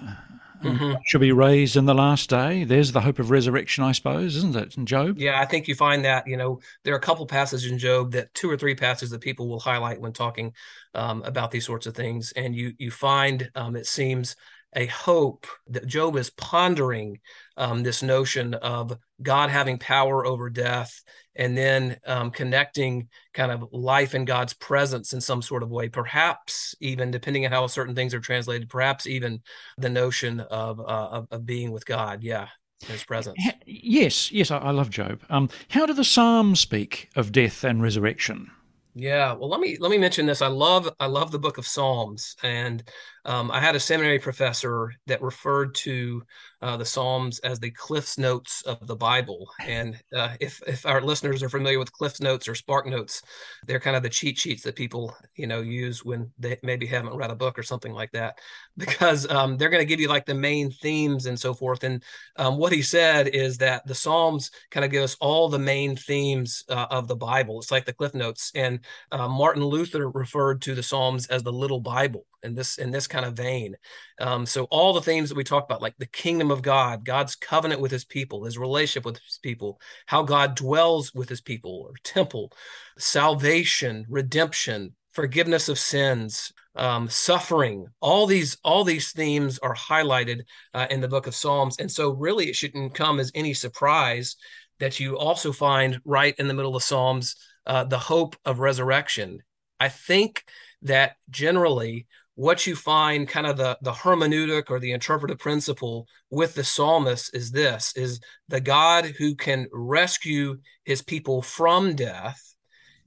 Mm-hmm. 0.62 0.94
Shall 1.06 1.20
be 1.20 1.32
raised 1.34 1.76
in 1.76 1.86
the 1.86 1.94
last 1.94 2.30
day. 2.30 2.64
There's 2.64 2.94
the 2.94 3.02
hope 3.02 3.20
of 3.20 3.32
resurrection, 3.32 3.84
I 3.84 3.92
suppose, 3.92 4.38
isn't 4.38 4.56
it, 4.56 4.78
in 4.78 4.86
Job? 4.86 5.18
Yeah, 5.18 5.42
I 5.42 5.46
think 5.46 5.68
you 5.68 5.76
find 5.76 6.06
that. 6.06 6.26
You 6.26 6.38
know, 6.38 6.62
there 6.84 6.94
are 6.94 6.98
a 6.98 7.02
couple 7.02 7.26
passages 7.26 7.70
in 7.70 7.78
Job 7.78 8.12
that 8.12 8.34
two 8.34 8.50
or 8.50 8.58
three 8.58 8.76
passages 8.76 9.10
that 9.12 9.20
people 9.20 9.50
will 9.50 9.60
highlight 9.60 10.00
when 10.00 10.14
talking 10.14 10.54
um, 10.94 11.22
about 11.24 11.52
these 11.52 11.66
sorts 11.66 11.86
of 11.86 11.96
things, 11.96 12.34
and 12.34 12.56
you 12.56 12.74
you 12.78 12.92
find 12.92 13.50
um, 13.56 13.76
it 13.76 13.88
seems 13.88 14.36
a 14.76 14.86
hope 14.88 15.48
that 15.68 15.88
Job 15.88 16.16
is 16.16 16.30
pondering 16.30 17.20
um, 17.58 17.84
this 17.84 18.02
notion 18.02 18.54
of 18.54 18.98
God 19.24 19.50
having 19.50 19.78
power 19.78 20.26
over 20.26 20.50
death 20.50 21.02
and 21.36 21.58
then 21.58 21.98
um, 22.06 22.32
connecting 22.32 23.10
kind 23.34 23.52
of 23.52 23.68
life 23.72 24.14
in 24.14 24.26
God's 24.26 24.54
presence 24.54 25.14
in 25.14 25.22
some 25.22 25.42
sort 25.42 25.64
of 25.64 25.72
way, 25.72 25.90
perhaps 25.90 26.76
even 26.80 27.12
depending 27.12 27.46
on 27.46 27.52
how 27.52 27.66
certain 27.68 27.96
things 27.96 28.14
are 28.14 28.20
translated, 28.20 28.70
perhaps 28.70 29.08
even 29.08 29.42
the 29.78 29.90
notion 29.90 30.40
of, 30.40 30.80
uh, 30.80 30.84
of, 30.84 31.28
of, 31.32 31.46
being 31.46 31.72
with 31.72 31.86
God. 31.86 32.24
Yeah. 32.24 32.48
His 32.86 33.06
presence. 33.06 33.38
Yes, 33.66 34.30
yes, 34.30 34.52
I, 34.52 34.58
I 34.58 34.72
love 34.72 34.90
Job. 34.90 35.22
Um, 35.30 35.50
how 35.70 35.86
do 35.86 35.94
the 35.94 36.04
Psalms 36.04 36.60
speak 36.60 37.10
of 37.16 37.32
death 37.32 37.64
and 37.64 37.82
resurrection? 37.82 38.52
Yeah, 38.94 39.34
well, 39.34 39.50
let 39.50 39.60
me 39.60 39.78
let 39.80 39.90
me 39.90 39.98
mention 39.98 40.26
this. 40.26 40.42
I 40.42 40.48
love 40.48 40.90
I 41.00 41.06
love 41.06 41.32
the 41.32 41.40
Book 41.40 41.58
of 41.58 41.66
Psalms, 41.66 42.36
and 42.44 42.84
um, 43.26 43.52
I 43.52 43.60
had 43.60 43.76
a 43.76 43.80
seminary 43.80 44.20
professor 44.20 44.94
that 45.08 45.22
referred 45.22 45.76
to 45.76 46.24
uh, 46.62 46.78
the 46.78 46.86
Psalms 46.86 47.40
as 47.40 47.60
the 47.60 47.72
Cliff's 47.72 48.18
Notes 48.18 48.62
of 48.64 48.86
the 48.88 48.96
Bible. 48.96 49.50
And 49.62 49.98
uh, 50.16 50.36
if 50.40 50.62
if 50.68 50.86
our 50.86 51.02
listeners 51.02 51.44
are 51.44 51.50
familiar 51.50 51.80
with 51.80 51.92
Cliff's 51.92 52.22
Notes 52.22 52.48
or 52.48 52.56
Spark 52.56 52.86
Notes, 52.86 53.22
they're 53.66 53.80
kind 53.80 53.96
of 53.96 54.04
the 54.04 54.10
cheat 54.10 54.38
sheets 54.38 54.64
that 54.64 54.76
people 54.76 55.16
you 55.36 55.48
know 55.48 55.62
use 55.62 56.04
when 56.04 56.32
they 56.40 56.58
maybe 56.64 56.86
haven't 56.86 57.16
read 57.16 57.32
a 57.32 57.36
book 57.36 57.60
or 57.60 57.64
something 57.64 57.94
like 57.94 58.12
that, 58.12 58.40
because 58.78 59.30
um, 59.30 59.58
they're 59.58 59.70
going 59.70 59.82
to 59.82 59.88
give 59.88 60.00
you 60.00 60.08
like 60.08 60.26
the 60.26 60.34
main 60.34 60.72
themes 60.72 61.26
and 61.26 61.40
so 61.40 61.54
forth. 61.54 61.84
And 61.84 62.04
um, 62.38 62.58
what 62.58 62.72
he 62.72 62.82
said 62.82 63.28
is 63.28 63.58
that 63.60 63.86
the 63.88 63.96
Psalms 63.96 64.52
kind 64.72 64.86
of 64.86 64.92
give 64.92 65.04
us 65.04 65.16
all 65.20 65.50
the 65.50 65.60
main 65.60 65.96
themes 65.96 66.64
uh, 66.70 66.88
of 66.90 67.08
the 67.08 67.16
Bible. 67.16 67.60
It's 67.60 67.72
like 67.72 67.86
the 67.86 67.94
Cliff 67.94 68.14
Notes, 68.14 68.52
and 68.56 68.80
uh, 69.12 69.28
Martin 69.28 69.64
Luther 69.64 70.10
referred 70.10 70.62
to 70.64 70.76
the 70.76 70.84
Psalms 70.84 71.28
as 71.28 71.44
the 71.44 71.54
Little 71.54 71.80
Bible 71.80 72.26
And 72.42 72.56
this 72.56 72.78
in 72.78 72.92
this 72.92 73.08
kind 73.14 73.26
of 73.26 73.38
vein. 73.38 73.76
Um, 74.20 74.46
so 74.46 74.66
all 74.66 74.94
the 74.94 75.02
themes 75.02 75.30
that 75.30 75.38
we 75.38 75.44
talk 75.44 75.64
about, 75.64 75.82
like 75.82 75.96
the 75.98 76.08
kingdom 76.08 76.52
of 76.52 76.62
God, 76.62 77.06
God's 77.06 77.36
covenant 77.36 77.80
with 77.80 77.92
His 77.92 78.06
people, 78.06 78.44
His 78.44 78.58
relationship 78.58 79.06
with 79.06 79.20
His 79.20 79.40
people, 79.42 79.80
how 80.08 80.24
God 80.24 80.56
dwells 80.56 81.14
with 81.14 81.30
His 81.30 81.42
people, 81.42 81.86
or 81.88 81.94
temple, 82.04 82.52
salvation, 82.98 84.06
redemption, 84.10 84.96
forgiveness 85.12 85.70
of 85.70 85.78
sins, 85.78 86.52
um, 86.76 87.08
suffering. 87.08 87.86
All 88.02 88.26
these 88.26 88.58
all 88.64 88.84
these 88.84 89.12
themes 89.12 89.60
are 89.60 89.76
highlighted 89.76 90.42
uh, 90.74 90.88
in 90.90 91.00
the 91.00 91.08
Book 91.08 91.28
of 91.28 91.36
Psalms, 91.36 91.78
and 91.80 91.92
so 91.92 92.12
really 92.12 92.50
it 92.50 92.56
shouldn't 92.56 92.96
come 92.96 93.20
as 93.20 93.32
any 93.36 93.54
surprise 93.54 94.36
that 94.80 95.00
you 95.00 95.18
also 95.18 95.52
find 95.52 96.02
right 96.04 96.36
in 96.40 96.48
the 96.48 96.54
middle 96.54 96.76
of 96.76 96.84
Psalms 96.84 97.36
uh, 97.66 97.84
the 97.84 98.00
hope 98.00 98.36
of 98.44 98.60
resurrection. 98.60 99.40
I 99.80 99.90
think 99.90 100.44
that 100.82 101.16
generally 101.30 102.08
what 102.36 102.66
you 102.66 102.76
find 102.76 103.28
kind 103.28 103.46
of 103.46 103.58
the 103.58 103.78
the 103.82 103.92
hermeneutic 103.92 104.70
or 104.70 104.80
the 104.80 104.92
interpretive 104.92 105.40
principle 105.40 106.08
with 106.30 106.56
the 106.56 106.64
psalmist 106.64 107.34
is 107.36 107.52
this 107.52 107.94
is 107.96 108.20
the 108.48 108.62
god 108.62 109.06
who 109.06 109.36
can 109.36 109.68
rescue 109.72 110.58
his 110.84 111.02
people 111.02 111.42
from 111.42 111.96
death 111.96 112.56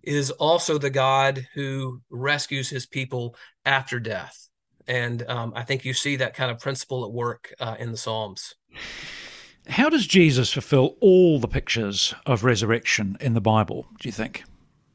is 0.03 0.31
also 0.33 0.79
the 0.79 0.91
god 0.91 1.47
who 1.55 2.01
rescues 2.11 2.71
his 2.71 2.87
people 2.87 3.35
after 3.65 3.99
death. 3.99 4.49
And 4.87 5.25
um, 5.29 5.53
i 5.57 5.63
think 5.63 5.85
you 5.85 5.93
see 5.93 6.17
that 6.17 6.35
kind 6.35 6.51
of 6.51 6.61
principle 6.61 7.05
at 7.05 7.13
work 7.13 7.53
uh, 7.59 7.77
in 7.79 7.91
the 7.91 7.97
psalms. 7.97 8.55
How 9.67 9.89
does 9.89 10.07
jesus 10.07 10.53
fulfill 10.53 10.97
all 11.01 11.41
the 11.41 11.49
pictures 11.49 12.15
of 12.27 12.45
resurrection 12.45 13.17
in 13.21 13.35
the 13.35 13.41
bible 13.41 13.89
do 13.99 14.09
you 14.09 14.13
think? 14.13 14.45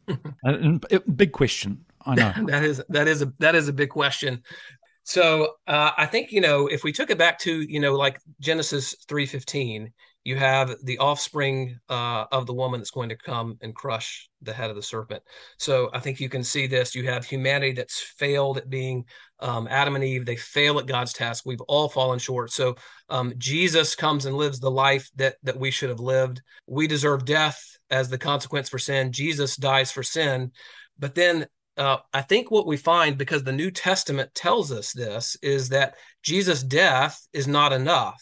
A 0.46 1.00
big 1.14 1.34
question 1.34 1.86
I 2.06 2.16
know 2.16 2.34
that 2.48 2.64
is 2.64 2.82
that 2.90 3.08
is 3.08 3.22
a 3.22 3.34
that 3.40 3.56
is 3.56 3.68
a 3.68 3.74
big 3.74 3.90
question. 3.90 4.44
So 5.04 5.56
uh, 5.68 5.92
I 5.98 6.06
think 6.06 6.32
you 6.32 6.42
know 6.42 6.68
if 6.68 6.84
we 6.84 6.92
took 6.92 7.10
it 7.10 7.18
back 7.18 7.40
to 7.40 7.62
you 7.62 7.80
know 7.80 7.96
like 7.96 8.20
Genesis 8.40 8.96
three 9.08 9.26
fifteen, 9.26 9.94
you 10.24 10.36
have 10.36 10.76
the 10.84 11.00
offspring 11.00 11.80
uh, 11.90 12.26
of 12.32 12.46
the 12.46 12.54
woman 12.54 12.80
that's 12.80 12.92
going 12.92 13.10
to 13.10 13.16
come 13.16 13.58
and 13.62 13.74
crush 13.74 14.30
the 14.42 14.54
head 14.54 14.70
of 14.70 14.76
the 14.76 14.82
serpent. 14.82 15.24
So 15.58 15.90
I 15.94 16.00
think 16.00 16.20
you 16.20 16.30
can 16.30 16.44
see 16.44 16.68
this. 16.68 16.94
You 16.94 17.08
have 17.08 17.26
humanity 17.26 17.74
that's 17.74 18.00
failed 18.00 18.58
at 18.58 18.70
being 18.70 19.06
um, 19.40 19.68
Adam 19.70 19.96
and 19.96 20.04
Eve. 20.04 20.26
They 20.26 20.36
fail 20.36 20.78
at 20.78 20.86
God's 20.86 21.14
task. 21.14 21.44
We've 21.46 21.62
all 21.62 21.90
fallen 21.90 22.20
short. 22.20 22.52
So 22.52 22.76
um, 23.10 23.34
Jesus 23.38 23.96
comes 23.96 24.26
and 24.26 24.38
lives 24.38 24.60
the 24.60 24.72
life 24.72 25.10
that 25.16 25.38
that 25.44 25.58
we 25.58 25.72
should 25.72 25.90
have 25.90 26.00
lived. 26.00 26.42
We 26.68 26.86
deserve 26.86 27.26
death 27.26 27.60
as 27.90 28.10
the 28.10 28.20
consequence 28.20 28.70
for 28.70 28.80
sin. 28.80 29.12
Jesus 29.12 29.56
dies 29.56 29.92
for 29.92 30.04
sin. 30.04 30.52
But 31.00 31.16
then 31.16 31.48
uh, 31.78 31.98
I 32.14 32.22
think 32.22 32.52
what 32.52 32.68
we 32.68 32.78
find, 32.78 33.18
because 33.18 33.44
the 33.44 33.52
New 33.52 33.72
Testament 33.72 34.34
tells 34.36 34.72
us 34.72 34.92
this, 34.94 35.38
is 35.42 35.70
that 35.70 35.96
Jesus' 36.24 36.64
death 36.64 37.26
is 37.34 37.48
not 37.48 37.74
enough. 37.74 38.22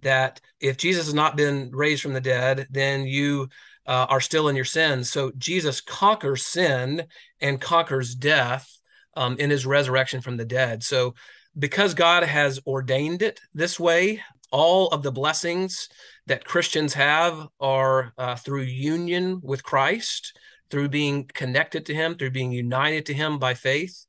That 0.00 0.40
if 0.60 0.76
Jesus 0.76 1.06
has 1.06 1.14
not 1.14 1.36
been 1.36 1.70
raised 1.72 2.02
from 2.02 2.12
the 2.12 2.20
dead, 2.20 2.66
then 2.70 3.06
you 3.06 3.48
uh, 3.86 4.06
are 4.08 4.20
still 4.20 4.48
in 4.48 4.56
your 4.56 4.64
sins. 4.64 5.10
So 5.10 5.32
Jesus 5.38 5.80
conquers 5.80 6.46
sin 6.46 7.04
and 7.40 7.60
conquers 7.60 8.14
death 8.14 8.68
um, 9.16 9.36
in 9.38 9.50
his 9.50 9.66
resurrection 9.66 10.20
from 10.20 10.36
the 10.36 10.44
dead. 10.44 10.82
So 10.82 11.14
because 11.58 11.94
God 11.94 12.22
has 12.22 12.60
ordained 12.66 13.22
it 13.22 13.40
this 13.54 13.80
way, 13.80 14.22
all 14.50 14.88
of 14.88 15.02
the 15.02 15.12
blessings 15.12 15.88
that 16.26 16.44
Christians 16.44 16.94
have 16.94 17.48
are 17.60 18.12
uh, 18.18 18.36
through 18.36 18.62
union 18.62 19.40
with 19.42 19.62
Christ 19.62 20.38
through 20.70 20.88
being 20.88 21.30
connected 21.32 21.86
to 21.86 21.94
him, 21.94 22.16
through 22.16 22.30
being 22.30 22.52
united 22.52 23.06
to 23.06 23.14
him 23.14 23.38
by 23.38 23.54
faith. 23.54 24.06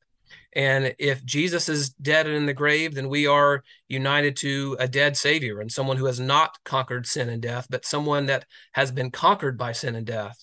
And 0.54 0.96
if 0.98 1.24
Jesus 1.24 1.70
is 1.70 1.90
dead 1.90 2.26
and 2.26 2.36
in 2.36 2.46
the 2.46 2.54
grave, 2.54 2.96
then 2.96 3.10
we 3.10 3.28
are 3.28 3.64
united 3.88 4.36
to 4.38 4.76
a 4.80 4.88
dead 4.88 5.16
Savior 5.16 5.60
and 5.60 5.72
someone 5.72 5.98
who 5.98 6.06
has 6.06 6.20
not 6.20 6.58
conquered 6.64 7.06
sin 7.06 7.30
and 7.30 7.42
death, 7.42 7.68
but 7.70 7.86
someone 7.86 8.26
that 8.28 8.46
has 8.72 8.92
been 8.92 9.12
conquered 9.12 9.58
by 9.58 9.72
sin 9.72 9.96
and 9.96 10.06
death. 10.06 10.38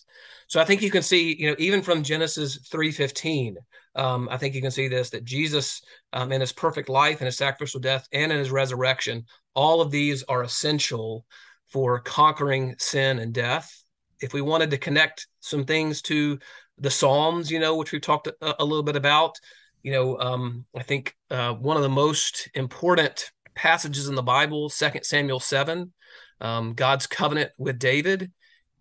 So 0.46 0.60
I 0.60 0.64
think 0.64 0.82
you 0.82 0.90
can 0.90 1.02
see, 1.02 1.34
you 1.36 1.50
know, 1.50 1.56
even 1.58 1.82
from 1.82 2.02
Genesis 2.02 2.58
3:15, 2.68 3.56
um, 3.96 4.28
I 4.30 4.36
think 4.36 4.54
you 4.54 4.62
can 4.62 4.70
see 4.70 4.88
this 4.88 5.10
that 5.10 5.24
Jesus, 5.24 5.82
um, 6.12 6.32
in 6.32 6.40
his 6.40 6.52
perfect 6.52 6.88
life 6.88 7.20
and 7.20 7.26
his 7.26 7.36
sacrificial 7.36 7.80
death 7.80 8.06
and 8.12 8.30
in 8.30 8.38
his 8.38 8.50
resurrection, 8.50 9.24
all 9.54 9.80
of 9.80 9.90
these 9.90 10.22
are 10.24 10.42
essential 10.42 11.24
for 11.66 12.00
conquering 12.00 12.76
sin 12.78 13.18
and 13.18 13.32
death 13.32 13.83
if 14.20 14.32
we 14.32 14.40
wanted 14.40 14.70
to 14.70 14.78
connect 14.78 15.26
some 15.40 15.64
things 15.64 16.02
to 16.02 16.38
the 16.78 16.90
Psalms, 16.90 17.50
you 17.50 17.60
know, 17.60 17.76
which 17.76 17.92
we've 17.92 18.00
talked 18.00 18.26
a, 18.26 18.62
a 18.62 18.64
little 18.64 18.82
bit 18.82 18.96
about, 18.96 19.38
you 19.82 19.92
know, 19.92 20.18
um, 20.18 20.64
I 20.76 20.82
think 20.82 21.14
uh, 21.30 21.52
one 21.54 21.76
of 21.76 21.82
the 21.82 21.88
most 21.88 22.48
important 22.54 23.30
passages 23.54 24.08
in 24.08 24.14
the 24.14 24.22
Bible, 24.22 24.68
Second 24.68 25.04
Samuel 25.04 25.40
7, 25.40 25.92
um, 26.40 26.74
God's 26.74 27.06
covenant 27.06 27.52
with 27.58 27.78
David. 27.78 28.32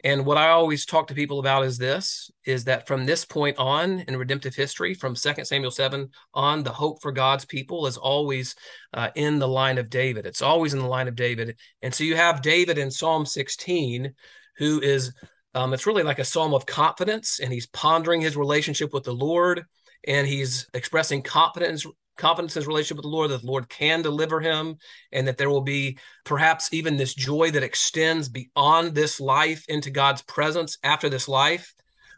And 0.06 0.26
what 0.26 0.38
I 0.38 0.50
always 0.50 0.86
talk 0.86 1.08
to 1.08 1.14
people 1.14 1.40
about 1.40 1.64
is 1.64 1.78
this 1.78 2.30
is 2.46 2.66
that 2.66 2.88
from 2.88 3.06
this 3.06 3.24
point 3.24 3.58
on 3.58 4.02
in 4.02 4.18
redemptive 4.18 4.54
history, 4.54 4.94
from 4.94 5.16
2 5.16 5.46
Samuel 5.46 5.72
7 5.72 6.10
on, 6.34 6.64
the 6.64 6.74
hope 6.74 7.02
for 7.02 7.14
God's 7.14 7.46
people 7.46 7.88
is 7.88 7.96
always 7.96 8.54
uh, 8.94 9.10
in 9.16 9.40
the 9.40 9.48
line 9.48 9.78
of 9.78 9.90
David. 9.90 10.26
It's 10.26 10.42
always 10.42 10.74
in 10.74 10.82
the 10.82 10.88
line 10.88 11.08
of 11.08 11.16
David. 11.16 11.56
And 11.82 11.94
so 11.94 12.04
you 12.04 12.18
have 12.18 12.42
David 12.42 12.78
in 12.78 12.92
Psalm 12.92 13.26
16, 13.26 14.14
who 14.58 14.80
is 14.82 15.14
um, 15.56 15.74
it's 15.74 15.86
really 15.86 16.04
like 16.04 16.20
a 16.20 16.26
psalm 16.26 16.54
of 16.54 16.66
confidence, 16.66 17.40
and 17.40 17.54
he's 17.54 17.68
pondering 17.68 18.22
his 18.22 18.36
relationship 18.36 18.94
with 18.94 19.04
the 19.04 19.14
Lord, 19.14 19.66
and 20.08 20.28
he's 20.28 20.68
expressing 20.74 21.22
confidence 21.22 21.86
confidence 22.16 22.56
in 22.56 22.62
his 22.62 22.68
relationship 22.68 22.98
with 22.98 23.06
the 23.06 23.10
Lord 23.10 23.32
that 23.32 23.42
the 23.42 23.48
Lord 23.48 23.70
can 23.70 24.02
deliver 24.02 24.40
him, 24.40 24.78
and 25.12 25.28
that 25.28 25.38
there 25.38 25.50
will 25.50 25.62
be 25.62 25.98
perhaps 26.26 26.72
even 26.72 26.98
this 26.98 27.14
joy 27.14 27.52
that 27.52 27.64
extends 27.64 28.30
beyond 28.30 28.94
this 28.94 29.20
life 29.20 29.66
into 29.68 29.90
God's 29.90 30.22
presence 30.22 30.78
after 30.84 31.10
this 31.10 31.28
life. 31.28 31.74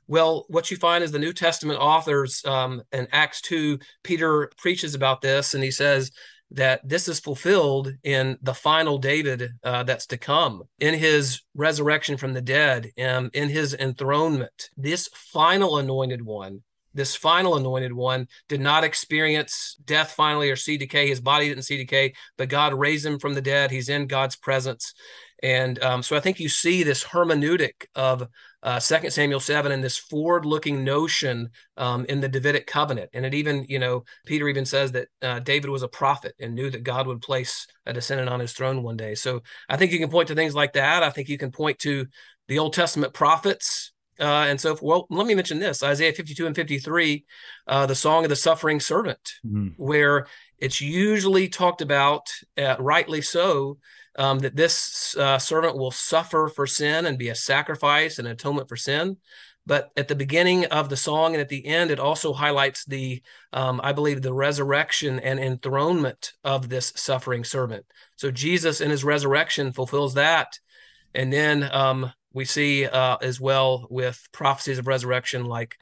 Well, 0.08 0.46
what 0.50 0.70
you 0.70 0.78
find 0.78 1.04
is 1.04 1.12
the 1.12 1.20
New 1.20 1.34
Testament 1.34 1.80
authors 1.80 2.44
um, 2.46 2.84
in 2.92 3.08
Acts 3.12 3.42
2, 3.42 3.80
Peter 4.04 4.52
preaches 4.58 4.94
about 4.94 5.22
this, 5.22 5.54
and 5.54 5.64
he 5.64 5.72
says, 5.72 6.12
that 6.52 6.88
this 6.88 7.08
is 7.08 7.20
fulfilled 7.20 7.94
in 8.04 8.38
the 8.42 8.54
final 8.54 8.98
David 8.98 9.52
uh, 9.64 9.84
that's 9.84 10.08
to 10.08 10.18
come, 10.18 10.64
in 10.80 10.94
his 10.94 11.42
resurrection 11.56 12.18
from 12.18 12.34
the 12.34 12.42
dead, 12.42 12.92
um, 13.04 13.30
in 13.34 13.50
his 13.50 13.74
enthronement. 13.74 14.70
This 14.78 15.10
final 15.14 15.78
anointed 15.78 16.22
one, 16.22 16.62
this 16.94 17.16
final 17.16 17.56
anointed 17.58 17.94
one, 17.94 18.28
did 18.48 18.62
not 18.62 18.84
experience 18.84 19.76
death 19.84 20.12
finally 20.12 20.50
or 20.50 20.56
see 20.56 20.78
decay. 20.78 21.08
His 21.08 21.20
body 21.20 21.50
didn't 21.50 21.64
see 21.64 21.78
decay, 21.78 22.14
but 22.38 22.50
God 22.50 22.74
raised 22.74 23.06
him 23.06 23.20
from 23.20 23.34
the 23.34 23.42
dead. 23.42 23.72
He's 23.72 23.90
in 23.90 24.08
God's 24.08 24.36
presence. 24.36 24.94
And 25.44 25.82
um, 25.84 26.02
so 26.02 26.16
I 26.16 26.20
think 26.20 26.40
you 26.40 26.50
see 26.50 26.84
this 26.84 27.04
hermeneutic 27.04 27.86
of 27.96 28.28
uh, 28.64 28.80
2 28.80 29.10
Samuel 29.12 29.40
7 29.40 29.72
and 29.72 29.84
this 29.84 29.98
forward 29.98 30.46
looking 30.46 30.84
notion 30.84 31.50
um, 31.78 32.06
in 32.06 32.20
the 32.20 32.28
Davidic 32.28 32.66
covenant. 32.66 33.12
And 33.14 33.26
it 33.26 33.36
even, 33.36 33.66
you 33.70 33.78
know, 33.78 34.06
Peter 34.26 34.48
even 34.50 34.66
says 34.66 34.92
that 34.94 35.08
uh, 35.22 35.40
David 35.40 35.70
was 35.70 35.84
a 35.84 35.88
prophet 35.88 36.34
and 36.40 36.56
knew 36.56 36.72
that 36.72 36.84
God 36.84 37.06
would 37.06 37.22
place 37.22 37.68
a 37.86 37.94
descendant 37.94 38.30
on 38.30 38.40
his 38.40 38.54
throne 38.54 38.82
one 38.82 38.98
day. 38.98 39.14
So 39.14 39.44
I 39.70 39.78
think 39.78 39.92
you 39.92 40.00
can 40.00 40.10
point 40.10 40.30
to 40.30 40.36
things 40.36 40.56
like 40.56 40.74
that. 40.74 41.04
I 41.04 41.12
think 41.12 41.30
you 41.30 41.38
can 41.38 41.52
point 41.52 41.78
to 41.80 42.08
the 42.48 42.60
Old 42.60 42.74
Testament 42.74 43.14
prophets. 43.14 43.92
Uh, 44.20 44.46
and 44.48 44.60
so, 44.60 44.76
forth. 44.76 44.82
well, 44.82 45.18
let 45.18 45.28
me 45.28 45.36
mention 45.36 45.60
this 45.60 45.84
Isaiah 45.84 46.14
52 46.14 46.48
and 46.48 46.56
53, 46.56 47.26
uh, 47.68 47.86
the 47.86 47.96
song 47.96 48.24
of 48.24 48.30
the 48.30 48.36
suffering 48.36 48.80
servant, 48.80 49.34
mm-hmm. 49.46 49.70
where 49.76 50.26
it's 50.58 50.80
usually 50.80 51.50
talked 51.50 51.82
about, 51.82 52.32
uh, 52.58 52.78
rightly 52.80 53.22
so, 53.22 53.78
um, 54.18 54.40
that 54.40 54.56
this 54.56 55.16
uh, 55.18 55.38
servant 55.38 55.78
will 55.78 55.92
suffer 55.92 56.52
for 56.54 56.68
sin 56.68 57.06
and 57.06 57.18
be 57.18 57.30
a 57.30 57.36
sacrifice 57.36 58.20
and 58.20 58.28
atonement 58.28 58.70
for 58.70 58.76
sin. 58.78 59.18
But 59.68 59.90
at 59.98 60.08
the 60.08 60.16
beginning 60.16 60.66
of 60.66 60.90
the 60.90 60.98
song 60.98 61.34
and 61.34 61.42
at 61.42 61.50
the 61.50 61.66
end, 61.66 61.90
it 61.90 62.00
also 62.00 62.34
highlights 62.34 62.86
the, 62.86 63.24
um, 63.52 63.82
I 63.84 63.94
believe, 63.94 64.22
the 64.22 64.34
resurrection 64.34 65.20
and 65.20 65.40
enthronement 65.40 66.34
of 66.44 66.70
this 66.70 66.94
suffering 66.96 67.44
servant. 67.44 67.86
So 68.16 68.30
Jesus 68.30 68.80
in 68.80 68.92
his 68.92 69.04
resurrection 69.04 69.72
fulfills 69.72 70.14
that. 70.14 70.60
And 71.16 71.34
then 71.34 71.68
um, 71.72 72.12
we 72.34 72.46
see 72.46 72.86
uh, 72.86 73.18
as 73.22 73.40
well 73.42 73.88
with 73.90 74.28
prophecies 74.32 74.78
of 74.78 74.88
resurrection 74.88 75.46
like 75.46 75.78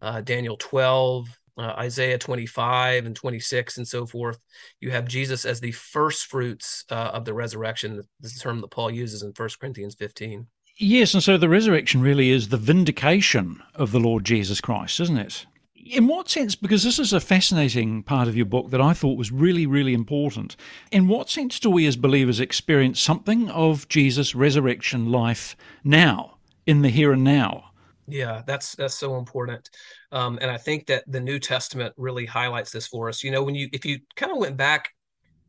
uh, 0.00 0.20
Daniel 0.20 0.56
12, 0.56 1.26
uh, 1.56 1.74
Isaiah 1.78 2.18
25 2.18 3.06
and 3.06 3.14
26 3.14 3.78
and 3.78 3.86
so 3.86 4.06
forth. 4.06 4.38
You 4.80 4.90
have 4.90 5.06
Jesus 5.06 5.44
as 5.44 5.60
the 5.60 5.72
first 5.72 6.26
fruits 6.26 6.84
uh, 6.90 7.10
of 7.12 7.24
the 7.24 7.34
resurrection. 7.34 8.02
This 8.20 8.32
is 8.32 8.38
the 8.38 8.42
term 8.42 8.60
that 8.60 8.70
Paul 8.70 8.90
uses 8.90 9.22
in 9.22 9.32
1 9.36 9.48
Corinthians 9.60 9.94
15. 9.94 10.46
Yes, 10.76 11.14
and 11.14 11.22
so 11.22 11.36
the 11.36 11.48
resurrection 11.48 12.02
really 12.02 12.30
is 12.30 12.48
the 12.48 12.56
vindication 12.56 13.62
of 13.74 13.92
the 13.92 14.00
Lord 14.00 14.24
Jesus 14.24 14.60
Christ, 14.60 14.98
isn't 14.98 15.18
it? 15.18 15.46
In 15.76 16.08
what 16.08 16.28
sense? 16.28 16.56
Because 16.56 16.82
this 16.82 16.98
is 16.98 17.12
a 17.12 17.20
fascinating 17.20 18.02
part 18.02 18.26
of 18.26 18.36
your 18.36 18.46
book 18.46 18.70
that 18.70 18.80
I 18.80 18.94
thought 18.94 19.18
was 19.18 19.30
really, 19.30 19.66
really 19.66 19.92
important. 19.92 20.56
In 20.90 21.06
what 21.06 21.30
sense 21.30 21.60
do 21.60 21.70
we 21.70 21.86
as 21.86 21.96
believers 21.96 22.40
experience 22.40 23.00
something 23.00 23.50
of 23.50 23.86
Jesus' 23.88 24.34
resurrection 24.34 25.12
life 25.12 25.56
now, 25.84 26.38
in 26.66 26.82
the 26.82 26.88
here 26.88 27.12
and 27.12 27.22
now? 27.22 27.70
Yeah, 28.06 28.42
that's 28.46 28.74
that's 28.74 28.98
so 28.98 29.16
important, 29.16 29.70
um, 30.14 30.38
and 30.40 30.50
I 30.50 30.56
think 30.56 30.86
that 30.86 31.02
the 31.08 31.20
New 31.20 31.40
Testament 31.40 31.92
really 31.96 32.24
highlights 32.24 32.70
this 32.70 32.86
for 32.86 33.08
us. 33.08 33.24
You 33.24 33.32
know, 33.32 33.42
when 33.42 33.56
you 33.56 33.68
if 33.72 33.84
you 33.84 33.98
kind 34.14 34.30
of 34.30 34.38
went 34.38 34.56
back, 34.56 34.90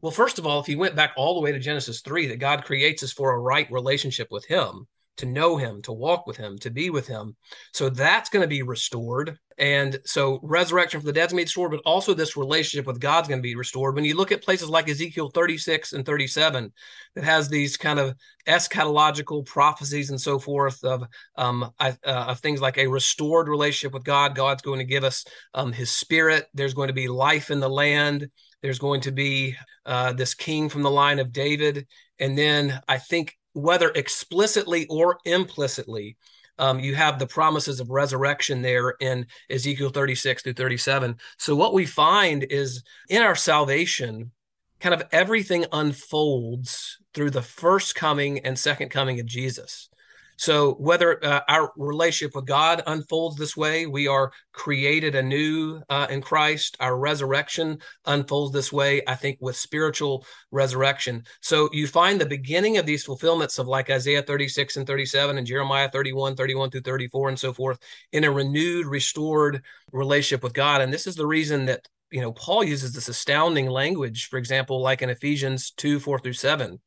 well, 0.01 0.11
first 0.11 0.39
of 0.39 0.47
all, 0.47 0.59
if 0.59 0.67
you 0.67 0.79
went 0.79 0.95
back 0.95 1.13
all 1.15 1.35
the 1.35 1.41
way 1.41 1.51
to 1.51 1.59
Genesis 1.59 2.01
three, 2.01 2.27
that 2.27 2.39
God 2.39 2.65
creates 2.65 3.03
us 3.03 3.13
for 3.13 3.31
a 3.31 3.39
right 3.39 3.71
relationship 3.71 4.27
with 4.31 4.45
Him, 4.45 4.87
to 5.17 5.25
know 5.25 5.57
him, 5.57 5.81
to 5.83 5.93
walk 5.93 6.27
with 6.27 6.37
him, 6.37 6.57
to 6.59 6.69
be 6.69 6.89
with 6.89 7.07
him. 7.07 7.35
So 7.73 7.89
that's 7.89 8.29
going 8.29 8.43
to 8.43 8.47
be 8.47 8.61
restored. 8.61 9.37
And 9.57 9.99
so 10.05 10.39
resurrection 10.43 10.99
from 10.99 11.05
the 11.05 11.13
dead's 11.13 11.33
made 11.33 11.43
restored, 11.43 11.71
but 11.71 11.81
also 11.85 12.13
this 12.13 12.35
relationship 12.35 12.85
with 12.85 12.99
God's 12.99 13.29
going 13.29 13.39
to 13.39 13.43
be 13.43 13.55
restored. 13.55 13.95
When 13.95 14.03
you 14.03 14.15
look 14.15 14.33
at 14.33 14.43
places 14.43 14.69
like 14.69 14.89
Ezekiel 14.89 15.29
36 15.29 15.93
and 15.93 16.05
37, 16.05 16.73
that 17.15 17.23
has 17.23 17.47
these 17.47 17.77
kind 17.77 17.97
of 17.97 18.15
eschatological 18.47 19.45
prophecies 19.45 20.09
and 20.09 20.19
so 20.19 20.39
forth 20.39 20.83
of 20.83 21.05
um, 21.37 21.71
uh, 21.79 21.93
of 22.03 22.39
things 22.39 22.59
like 22.59 22.77
a 22.77 22.87
restored 22.87 23.47
relationship 23.47 23.93
with 23.93 24.03
God. 24.03 24.35
God's 24.35 24.61
going 24.61 24.79
to 24.79 24.85
give 24.85 25.05
us 25.05 25.25
um, 25.53 25.71
His 25.71 25.89
Spirit. 25.89 26.47
There's 26.53 26.73
going 26.73 26.89
to 26.89 26.93
be 26.93 27.07
life 27.07 27.49
in 27.49 27.61
the 27.61 27.69
land. 27.69 28.29
There's 28.61 28.79
going 28.79 29.01
to 29.01 29.11
be 29.11 29.55
uh, 29.85 30.11
this 30.13 30.33
king 30.33 30.67
from 30.67 30.81
the 30.81 30.91
line 30.91 31.19
of 31.19 31.31
David. 31.31 31.87
And 32.19 32.37
then 32.37 32.81
I 32.87 32.97
think 32.97 33.37
whether 33.55 33.89
explicitly 33.91 34.85
or 34.87 35.17
implicitly, 35.25 36.17
um, 36.59 36.79
you 36.79 36.93
have 36.95 37.19
the 37.19 37.27
promises 37.27 37.79
of 37.79 37.89
resurrection 37.89 38.61
there 38.61 38.95
in 38.99 39.25
Ezekiel 39.49 39.89
36 39.89 40.43
through 40.43 40.53
37. 40.53 41.17
So, 41.37 41.55
what 41.55 41.73
we 41.73 41.85
find 41.85 42.43
is 42.43 42.83
in 43.09 43.21
our 43.21 43.35
salvation, 43.35 44.31
kind 44.79 44.93
of 44.93 45.03
everything 45.11 45.65
unfolds 45.71 46.97
through 47.13 47.31
the 47.31 47.41
first 47.41 47.95
coming 47.95 48.39
and 48.39 48.57
second 48.57 48.89
coming 48.89 49.19
of 49.19 49.25
Jesus. 49.25 49.89
So, 50.37 50.73
whether 50.73 51.23
uh, 51.23 51.41
our 51.47 51.71
relationship 51.77 52.35
with 52.35 52.45
God 52.45 52.83
unfolds 52.87 53.37
this 53.37 53.55
way, 53.55 53.85
we 53.85 54.07
are 54.07 54.31
created 54.51 55.15
anew 55.15 55.81
uh, 55.89 56.07
in 56.09 56.21
Christ. 56.21 56.75
Our 56.79 56.97
resurrection 56.97 57.79
unfolds 58.05 58.53
this 58.53 58.71
way, 58.71 59.01
I 59.07 59.15
think, 59.15 59.37
with 59.39 59.55
spiritual 59.55 60.25
resurrection. 60.51 61.23
So, 61.41 61.69
you 61.71 61.87
find 61.87 62.19
the 62.19 62.25
beginning 62.25 62.77
of 62.77 62.85
these 62.85 63.03
fulfillments 63.03 63.59
of 63.59 63.67
like 63.67 63.89
Isaiah 63.89 64.23
36 64.23 64.77
and 64.77 64.85
37 64.85 65.37
and 65.37 65.47
Jeremiah 65.47 65.89
31, 65.89 66.35
31 66.35 66.69
through 66.69 66.81
34, 66.81 67.29
and 67.29 67.39
so 67.39 67.53
forth, 67.53 67.79
in 68.11 68.23
a 68.23 68.31
renewed, 68.31 68.87
restored 68.87 69.61
relationship 69.91 70.43
with 70.43 70.53
God. 70.53 70.81
And 70.81 70.91
this 70.91 71.07
is 71.07 71.15
the 71.15 71.27
reason 71.27 71.65
that 71.65 71.87
you 72.11 72.21
know 72.21 72.33
Paul 72.33 72.63
uses 72.63 72.93
this 72.93 73.07
astounding 73.07 73.69
language, 73.69 74.27
for 74.27 74.37
example, 74.37 74.81
like 74.81 75.01
in 75.01 75.09
Ephesians 75.09 75.71
2, 75.71 75.99
4 75.99 76.19
through 76.19 76.33
7 76.33 76.79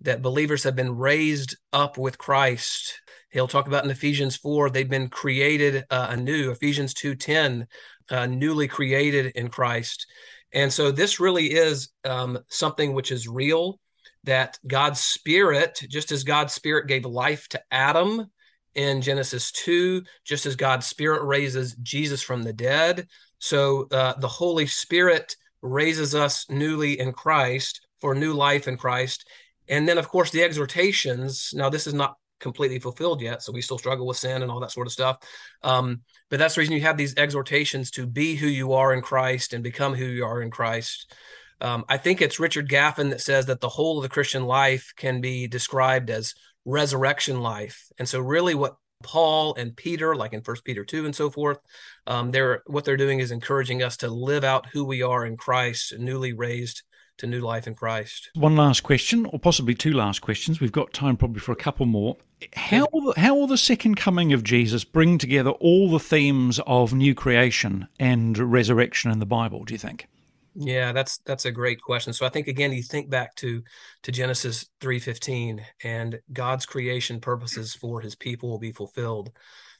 that 0.00 0.22
believers 0.22 0.64
have 0.64 0.76
been 0.76 0.96
raised 0.96 1.56
up 1.72 1.98
with 1.98 2.18
Christ. 2.18 3.00
He'll 3.30 3.48
talk 3.48 3.66
about 3.66 3.84
in 3.84 3.90
Ephesians 3.90 4.36
4, 4.36 4.70
they've 4.70 4.88
been 4.88 5.08
created 5.08 5.84
uh, 5.90 6.08
anew. 6.10 6.50
Ephesians 6.50 6.94
2.10, 6.94 7.66
uh, 8.10 8.26
newly 8.26 8.68
created 8.68 9.32
in 9.34 9.48
Christ. 9.48 10.06
And 10.52 10.72
so 10.72 10.90
this 10.90 11.20
really 11.20 11.46
is 11.46 11.90
um, 12.04 12.38
something 12.48 12.94
which 12.94 13.12
is 13.12 13.28
real, 13.28 13.80
that 14.24 14.58
God's 14.66 15.00
Spirit, 15.00 15.82
just 15.88 16.10
as 16.10 16.24
God's 16.24 16.54
Spirit 16.54 16.86
gave 16.86 17.04
life 17.04 17.48
to 17.48 17.60
Adam 17.70 18.30
in 18.74 19.02
Genesis 19.02 19.52
2, 19.52 20.02
just 20.24 20.46
as 20.46 20.56
God's 20.56 20.86
Spirit 20.86 21.22
raises 21.24 21.74
Jesus 21.82 22.22
from 22.22 22.42
the 22.42 22.52
dead, 22.52 23.06
so 23.38 23.86
uh, 23.92 24.14
the 24.18 24.28
Holy 24.28 24.66
Spirit 24.66 25.36
raises 25.62 26.14
us 26.14 26.48
newly 26.48 26.98
in 26.98 27.12
Christ 27.12 27.86
for 28.00 28.14
new 28.14 28.32
life 28.32 28.68
in 28.68 28.76
Christ. 28.76 29.28
And 29.68 29.88
then, 29.88 29.98
of 29.98 30.08
course, 30.08 30.30
the 30.30 30.42
exhortations. 30.42 31.52
Now, 31.54 31.68
this 31.68 31.86
is 31.86 31.94
not 31.94 32.16
completely 32.40 32.78
fulfilled 32.78 33.20
yet, 33.20 33.42
so 33.42 33.52
we 33.52 33.62
still 33.62 33.78
struggle 33.78 34.06
with 34.06 34.16
sin 34.16 34.42
and 34.42 34.50
all 34.50 34.60
that 34.60 34.70
sort 34.70 34.86
of 34.86 34.92
stuff. 34.92 35.18
Um, 35.62 36.02
but 36.30 36.38
that's 36.38 36.54
the 36.54 36.60
reason 36.60 36.74
you 36.74 36.82
have 36.82 36.96
these 36.96 37.16
exhortations 37.16 37.90
to 37.92 38.06
be 38.06 38.36
who 38.36 38.46
you 38.46 38.72
are 38.74 38.92
in 38.92 39.02
Christ 39.02 39.52
and 39.52 39.62
become 39.62 39.94
who 39.94 40.04
you 40.04 40.24
are 40.24 40.42
in 40.42 40.50
Christ. 40.50 41.12
Um, 41.60 41.84
I 41.88 41.96
think 41.96 42.22
it's 42.22 42.38
Richard 42.38 42.68
Gaffin 42.68 43.10
that 43.10 43.20
says 43.20 43.46
that 43.46 43.60
the 43.60 43.68
whole 43.68 43.98
of 43.98 44.02
the 44.02 44.08
Christian 44.08 44.44
life 44.44 44.92
can 44.96 45.20
be 45.20 45.48
described 45.48 46.10
as 46.10 46.34
resurrection 46.64 47.40
life. 47.40 47.86
And 47.98 48.08
so, 48.08 48.20
really, 48.20 48.54
what 48.54 48.76
Paul 49.02 49.54
and 49.56 49.76
Peter, 49.76 50.14
like 50.14 50.32
in 50.32 50.42
First 50.42 50.64
Peter 50.64 50.84
two 50.84 51.04
and 51.04 51.14
so 51.14 51.30
forth, 51.30 51.58
um, 52.06 52.30
they're 52.30 52.62
what 52.66 52.84
they're 52.84 52.96
doing 52.96 53.18
is 53.18 53.32
encouraging 53.32 53.82
us 53.82 53.96
to 53.98 54.08
live 54.08 54.44
out 54.44 54.66
who 54.66 54.84
we 54.84 55.02
are 55.02 55.26
in 55.26 55.36
Christ, 55.36 55.94
newly 55.98 56.32
raised 56.32 56.82
to 57.18 57.26
new 57.26 57.40
life 57.40 57.66
in 57.66 57.74
Christ. 57.74 58.30
One 58.34 58.56
last 58.56 58.82
question, 58.82 59.26
or 59.26 59.38
possibly 59.38 59.74
two 59.74 59.92
last 59.92 60.20
questions. 60.20 60.60
We've 60.60 60.72
got 60.72 60.92
time 60.92 61.16
probably 61.16 61.40
for 61.40 61.52
a 61.52 61.56
couple 61.56 61.86
more. 61.86 62.16
How 62.54 62.86
will, 62.92 63.12
the, 63.12 63.20
how 63.20 63.34
will 63.34 63.46
the 63.46 63.58
second 63.58 63.96
coming 63.96 64.32
of 64.32 64.44
Jesus 64.44 64.84
bring 64.84 65.18
together 65.18 65.50
all 65.50 65.90
the 65.90 65.98
themes 65.98 66.60
of 66.66 66.92
new 66.94 67.14
creation 67.14 67.88
and 67.98 68.38
resurrection 68.38 69.10
in 69.10 69.18
the 69.18 69.26
Bible? 69.26 69.64
Do 69.64 69.74
you 69.74 69.78
think? 69.78 70.06
Yeah, 70.54 70.90
that's 70.90 71.18
that's 71.18 71.44
a 71.44 71.52
great 71.52 71.80
question. 71.80 72.12
So 72.12 72.26
I 72.26 72.30
think 72.30 72.48
again, 72.48 72.72
you 72.72 72.82
think 72.82 73.08
back 73.08 73.34
to 73.36 73.62
to 74.02 74.10
Genesis 74.10 74.66
three 74.80 74.98
fifteen, 74.98 75.64
and 75.84 76.18
God's 76.32 76.66
creation 76.66 77.20
purposes 77.20 77.74
for 77.74 78.00
His 78.00 78.16
people 78.16 78.48
will 78.48 78.58
be 78.58 78.72
fulfilled. 78.72 79.30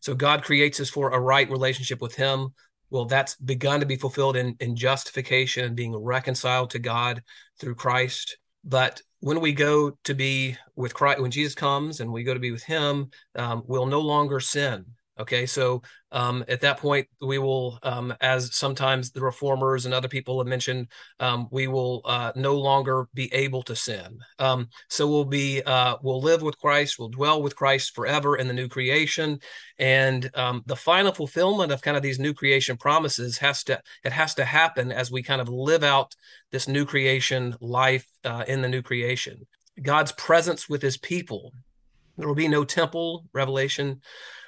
So 0.01 0.15
God 0.15 0.45
creates 0.45 0.79
us 0.79 0.89
for 0.89 1.11
a 1.11 1.19
right 1.19 1.51
relationship 1.51 2.01
with 2.01 2.15
Him, 2.15 2.55
well 2.91 3.05
that's 3.05 3.37
begun 3.37 3.81
to 3.81 3.87
be 3.87 3.97
fulfilled 3.97 4.37
in, 4.37 4.57
in 4.61 4.77
justification 4.77 5.65
and 5.65 5.77
being 5.77 5.97
reconciled 5.97 6.71
to 6.71 6.79
god 6.79 7.23
through 7.61 7.75
christ. 7.75 8.37
But 8.65 9.01
when 9.21 9.41
we 9.41 9.53
go 9.53 9.97
to 10.05 10.15
be 10.15 10.57
with 10.77 10.95
christ 10.95 11.21
when 11.21 11.31
jesus 11.31 11.55
comes 11.55 12.01
and 12.01 12.13
we 12.13 12.23
go 12.23 12.35
to 12.35 12.41
be 12.41 12.51
with 12.51 12.65
him 12.65 13.11
um, 13.35 13.63
we'll 13.67 13.87
no 13.87 14.01
longer 14.01 14.41
sin 14.41 14.85
Okay, 15.21 15.47
so 15.47 15.83
um, 16.13 16.45
at 16.47 16.61
that 16.61 16.79
point, 16.79 17.09
we 17.21 17.39
will, 17.39 17.81
um, 17.83 18.15
as 18.21 18.55
sometimes 18.55 19.11
the 19.11 19.21
reformers 19.21 19.85
and 19.85 19.93
other 19.93 20.07
people 20.07 20.39
have 20.39 20.47
mentioned, 20.47 20.87
um, 21.19 21.49
we 21.51 21.67
will 21.67 22.03
uh, 22.05 22.31
no 22.37 22.55
longer 22.57 23.09
be 23.15 23.33
able 23.35 23.63
to 23.65 23.75
sin. 23.75 24.21
Um, 24.39 24.69
so 24.89 25.09
we'll 25.09 25.25
be, 25.25 25.61
uh, 25.63 25.97
we'll 26.01 26.23
live 26.23 26.43
with 26.43 26.57
Christ, 26.59 27.01
we'll 27.01 27.09
dwell 27.09 27.43
with 27.43 27.57
Christ 27.57 27.97
forever 27.97 28.37
in 28.37 28.47
the 28.47 28.55
new 28.55 28.69
creation, 28.69 29.41
and 29.77 30.31
um, 30.35 30.63
the 30.67 30.77
final 30.77 31.13
fulfillment 31.13 31.73
of 31.73 31.83
kind 31.83 31.97
of 31.97 32.03
these 32.03 32.21
new 32.21 32.33
creation 32.33 32.77
promises 32.77 33.39
has 33.39 33.65
to, 33.65 33.81
it 34.05 34.13
has 34.13 34.35
to 34.35 34.45
happen 34.45 34.93
as 34.93 35.11
we 35.11 35.25
kind 35.25 35.41
of 35.41 35.49
live 35.49 35.83
out 35.83 36.15
this 36.53 36.69
new 36.69 36.85
creation 36.85 37.57
life 37.61 38.07
uh, 38.25 38.45
in 38.47 38.63
the 38.63 38.69
new 38.69 38.83
creation. 38.83 39.49
God's 39.83 40.13
presence 40.13 40.69
with 40.69 40.81
His 40.81 40.97
people. 40.97 41.53
There 42.17 42.29
will 42.29 42.37
be 42.37 42.49
no 42.49 42.65
temple, 42.65 43.27
Revelation 43.33 44.01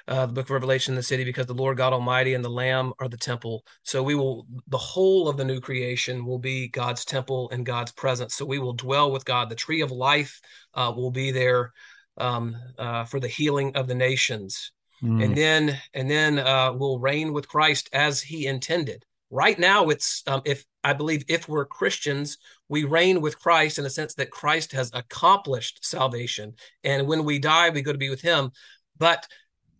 uh, 0.07 0.25
the 0.25 0.33
book 0.33 0.45
of 0.45 0.51
Revelation, 0.51 0.95
the 0.95 1.03
city, 1.03 1.23
because 1.23 1.45
the 1.45 1.53
Lord 1.53 1.77
God 1.77 1.93
Almighty 1.93 2.33
and 2.33 2.43
the 2.43 2.49
Lamb 2.49 2.93
are 2.99 3.07
the 3.07 3.17
temple. 3.17 3.63
So 3.83 4.01
we 4.03 4.15
will, 4.15 4.45
the 4.67 4.77
whole 4.77 5.27
of 5.27 5.37
the 5.37 5.45
new 5.45 5.59
creation 5.59 6.25
will 6.25 6.39
be 6.39 6.67
God's 6.67 7.05
temple 7.05 7.49
and 7.51 7.65
God's 7.65 7.91
presence. 7.91 8.35
So 8.35 8.45
we 8.45 8.59
will 8.59 8.73
dwell 8.73 9.11
with 9.11 9.25
God. 9.25 9.49
The 9.49 9.55
tree 9.55 9.81
of 9.81 9.91
life 9.91 10.39
uh, 10.73 10.91
will 10.95 11.11
be 11.11 11.31
there 11.31 11.71
um, 12.17 12.55
uh, 12.77 13.05
for 13.05 13.19
the 13.19 13.27
healing 13.27 13.75
of 13.75 13.87
the 13.87 13.95
nations. 13.95 14.71
Mm. 15.03 15.23
And 15.23 15.35
then, 15.35 15.79
and 15.93 16.09
then 16.09 16.39
uh, 16.39 16.73
we'll 16.73 16.99
reign 16.99 17.33
with 17.33 17.47
Christ 17.47 17.89
as 17.93 18.21
He 18.21 18.45
intended. 18.45 19.03
Right 19.33 19.57
now, 19.57 19.87
it's 19.87 20.23
um, 20.27 20.41
if 20.43 20.65
I 20.83 20.91
believe 20.91 21.23
if 21.29 21.47
we're 21.47 21.65
Christians, 21.65 22.37
we 22.67 22.83
reign 22.83 23.21
with 23.21 23.39
Christ 23.39 23.79
in 23.79 23.85
a 23.85 23.89
sense 23.89 24.13
that 24.15 24.29
Christ 24.29 24.73
has 24.73 24.91
accomplished 24.93 25.85
salvation, 25.85 26.53
and 26.83 27.07
when 27.07 27.23
we 27.23 27.39
die, 27.39 27.69
we 27.69 27.81
go 27.81 27.93
to 27.93 27.97
be 27.97 28.09
with 28.09 28.21
Him. 28.21 28.51
But 28.97 29.25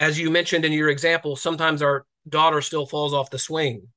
as 0.02 0.20
you 0.20 0.32
mentioned 0.32 0.66
in 0.66 0.74
your 0.74 0.90
example, 0.90 1.36
sometimes 1.36 1.82
our 1.82 2.06
daughter 2.28 2.60
still 2.60 2.88
falls 2.88 3.14
off 3.14 3.30
the 3.30 3.40
swing. 3.40 3.88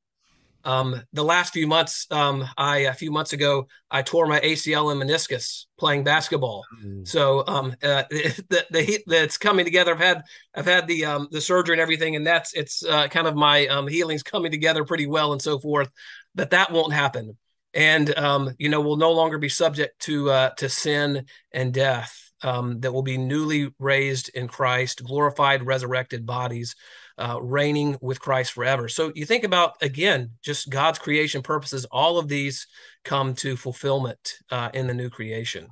Um, 0.63 1.03
the 1.13 1.25
last 1.25 1.53
few 1.53 1.67
months, 1.67 2.07
um, 2.11 2.47
I 2.57 2.81
a 2.81 2.95
few 2.95 3.11
months 3.11 3.33
ago, 3.33 3.69
I 3.91 4.03
tore 4.03 4.27
my 4.27 4.41
ACL 4.41 4.93
and 4.93 5.03
meniscus 5.03 5.65
playing 5.79 6.05
basketball. 6.05 6.65
Mm. 6.83 7.09
So 7.09 7.45
um, 7.47 7.75
uh, 7.83 8.05
the, 8.11 8.67
the 8.71 9.05
that's 9.07 9.39
coming 9.39 9.65
together. 9.65 9.93
I've 9.93 10.01
had 10.01 10.23
I've 10.55 10.67
had 10.67 10.87
the 10.87 11.07
um, 11.07 11.29
the 11.31 11.41
surgery 11.41 11.75
and 11.75 11.81
everything, 11.81 12.17
and 12.17 12.27
that's 12.27 12.55
it's 12.55 12.85
uh, 12.85 13.09
kind 13.09 13.27
of 13.27 13.35
my 13.35 13.67
um, 13.67 13.87
healing's 13.87 14.23
coming 14.23 14.51
together 14.51 14.85
pretty 14.85 15.07
well 15.07 15.33
and 15.33 15.43
so 15.43 15.59
forth. 15.59 15.91
But 16.35 16.51
that 16.51 16.71
won't 16.71 16.93
happen, 16.93 17.37
and 17.75 18.17
um, 18.19 18.55
you 18.59 18.71
know 18.71 18.81
we'll 18.81 18.97
no 18.97 19.13
longer 19.13 19.39
be 19.39 19.51
subject 19.51 20.01
to 20.03 20.31
uh, 20.31 20.51
to 20.51 20.69
sin 20.71 21.27
and 21.53 21.75
death 21.75 22.24
um, 22.45 22.79
that 22.81 22.93
will 22.93 23.03
be 23.03 23.19
newly 23.19 23.73
raised 23.81 24.29
in 24.35 24.47
Christ, 24.47 25.03
glorified, 25.03 25.67
resurrected 25.67 26.25
bodies. 26.25 26.77
uh, 27.17 27.39
reigning 27.41 27.97
with 28.01 28.21
Christ 28.21 28.53
forever. 28.53 28.89
So 28.89 29.13
you 29.15 29.25
think 29.25 29.45
about, 29.45 29.77
again, 29.81 30.31
just 30.43 30.69
God's 30.69 30.99
creation 30.99 31.43
purposes, 31.43 31.85
all 31.91 32.19
of 32.19 32.29
these 32.29 32.67
come 33.05 33.35
to 33.37 33.57
fulfillment 33.57 34.39
uh, 34.51 34.71
in 34.75 34.87
the 34.87 34.95
new 34.95 35.11
creation. 35.11 35.69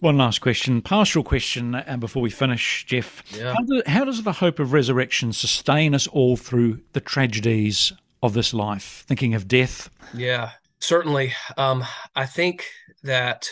One 0.00 0.16
last 0.16 0.40
question, 0.40 0.82
pastoral 0.82 1.24
question, 1.24 1.74
and 1.74 1.88
uh, 1.88 1.96
before 1.96 2.22
we 2.22 2.30
finish, 2.30 2.84
Jeff. 2.86 3.22
Yeah. 3.36 3.54
How, 3.54 3.64
do, 3.64 3.82
how 3.86 4.04
does 4.04 4.22
the 4.22 4.32
hope 4.32 4.58
of 4.58 4.72
resurrection 4.72 5.32
sustain 5.32 5.94
us 5.94 6.06
all 6.06 6.36
through 6.36 6.80
the 6.92 7.00
tragedies 7.00 7.92
of 8.22 8.34
this 8.34 8.54
life? 8.54 9.04
Thinking 9.08 9.34
of 9.34 9.48
death. 9.48 9.90
Yeah, 10.14 10.52
certainly. 10.80 11.34
Um, 11.56 11.84
I 12.14 12.26
think 12.26 12.66
that 13.02 13.50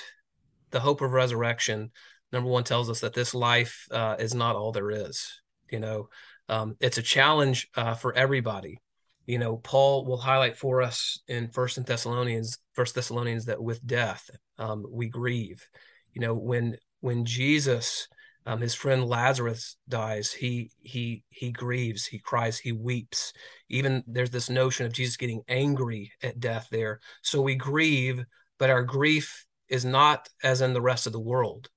the 0.70 0.80
hope 0.80 1.00
of 1.00 1.12
resurrection, 1.12 1.90
number 2.34 2.50
one, 2.50 2.64
tells 2.64 2.90
us 2.90 3.00
that 3.00 3.14
this 3.14 3.34
life 3.34 3.86
uh, 3.90 4.16
is 4.18 4.34
not 4.34 4.56
all 4.56 4.72
there 4.72 4.90
is. 4.90 5.40
You 5.70 5.80
know, 5.80 6.08
um, 6.48 6.76
it's 6.80 6.98
a 6.98 7.02
challenge 7.02 7.68
uh, 7.74 7.94
for 7.94 8.12
everybody. 8.14 8.80
You 9.26 9.38
know 9.38 9.56
paul 9.56 10.04
will 10.04 10.18
highlight 10.18 10.56
for 10.56 10.82
us 10.82 11.18
in 11.28 11.48
first 11.48 11.78
and 11.78 11.86
thessalonians 11.86 12.58
first 12.74 12.94
thessalonians 12.94 13.46
that 13.46 13.62
with 13.62 13.84
death 13.86 14.28
um, 14.58 14.84
we 14.90 15.08
grieve. 15.08 15.66
You 16.12 16.20
know 16.20 16.34
when 16.34 16.76
when 17.00 17.24
jesus 17.24 18.08
um, 18.46 18.60
his 18.60 18.74
friend 18.74 19.06
lazarus 19.06 19.76
dies 19.88 20.30
he 20.30 20.70
he 20.82 21.24
he 21.30 21.50
grieves 21.50 22.04
he 22.04 22.18
cries 22.18 22.58
he 22.58 22.72
weeps. 22.72 23.32
Even 23.70 24.04
there's 24.06 24.30
this 24.30 24.50
notion 24.50 24.84
of 24.84 24.92
jesus 24.92 25.16
getting 25.16 25.42
angry 25.48 26.12
at 26.22 26.38
death 26.38 26.68
there. 26.70 27.00
So 27.22 27.40
we 27.40 27.54
grieve 27.54 28.22
but 28.58 28.70
our 28.70 28.82
grief 28.82 29.46
is 29.68 29.84
not 29.84 30.28
as 30.42 30.60
in 30.60 30.74
the 30.74 30.82
rest 30.82 31.06
of 31.06 31.12
the 31.12 31.20
world 31.20 31.70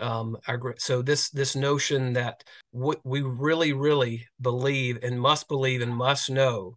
um, 0.00 0.36
our, 0.48 0.74
so 0.78 1.02
this 1.02 1.30
this 1.30 1.54
notion 1.54 2.14
that 2.14 2.42
what 2.70 3.00
we 3.04 3.22
really 3.22 3.72
really 3.72 4.26
believe 4.40 4.98
and 5.02 5.20
must 5.20 5.48
believe 5.48 5.82
and 5.82 5.94
must 5.94 6.30
know 6.30 6.76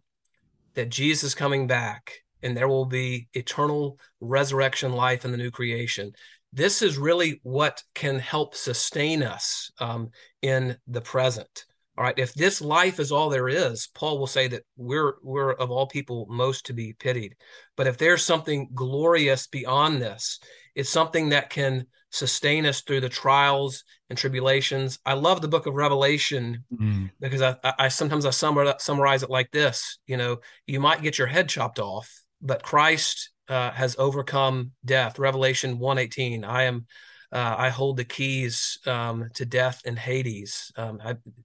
that 0.74 0.90
Jesus 0.90 1.24
is 1.24 1.34
coming 1.34 1.66
back 1.66 2.12
and 2.42 2.56
there 2.56 2.68
will 2.68 2.86
be 2.86 3.28
eternal 3.34 3.98
resurrection 4.20 4.92
life 4.92 5.24
in 5.24 5.32
the 5.32 5.36
new 5.36 5.50
creation. 5.50 6.12
This 6.52 6.82
is 6.82 6.96
really 6.96 7.40
what 7.42 7.82
can 7.94 8.18
help 8.18 8.54
sustain 8.54 9.22
us 9.22 9.70
um, 9.80 10.10
in 10.42 10.76
the 10.86 11.00
present. 11.00 11.64
All 11.98 12.04
right. 12.04 12.18
If 12.18 12.34
this 12.34 12.60
life 12.60 13.00
is 13.00 13.10
all 13.10 13.30
there 13.30 13.48
is, 13.48 13.88
Paul 13.94 14.18
will 14.18 14.26
say 14.26 14.48
that 14.48 14.64
we're 14.76 15.14
we're 15.22 15.52
of 15.52 15.70
all 15.70 15.86
people 15.86 16.26
most 16.28 16.66
to 16.66 16.74
be 16.74 16.92
pitied. 16.92 17.36
But 17.74 17.86
if 17.86 17.96
there's 17.96 18.24
something 18.24 18.68
glorious 18.74 19.46
beyond 19.46 20.02
this, 20.02 20.38
it's 20.74 20.90
something 20.90 21.30
that 21.30 21.48
can 21.48 21.86
sustain 22.10 22.66
us 22.66 22.82
through 22.82 23.00
the 23.00 23.08
trials 23.08 23.84
and 24.08 24.18
tribulations. 24.18 24.98
I 25.04 25.14
love 25.14 25.40
the 25.40 25.48
book 25.48 25.66
of 25.66 25.74
Revelation 25.74 26.64
mm. 26.72 27.10
because 27.20 27.42
I, 27.42 27.56
I, 27.78 27.88
sometimes 27.88 28.24
I 28.24 28.30
summarize 28.30 29.22
it 29.22 29.30
like 29.30 29.50
this. 29.50 29.98
You 30.06 30.16
know, 30.16 30.38
you 30.66 30.80
might 30.80 31.02
get 31.02 31.18
your 31.18 31.26
head 31.26 31.48
chopped 31.48 31.78
off, 31.78 32.10
but 32.40 32.62
Christ 32.62 33.30
uh, 33.48 33.70
has 33.72 33.96
overcome 33.98 34.72
death. 34.84 35.18
Revelation 35.18 35.78
one 35.78 35.98
eighteen. 35.98 36.44
I 36.44 36.64
am 36.64 36.86
uh, 37.32 37.54
I 37.58 37.68
hold 37.70 37.96
the 37.96 38.04
keys 38.04 38.78
um, 38.86 39.28
to 39.34 39.44
death 39.44 39.82
and 39.84 39.98
Hades, 39.98 40.72
um, 40.76 41.00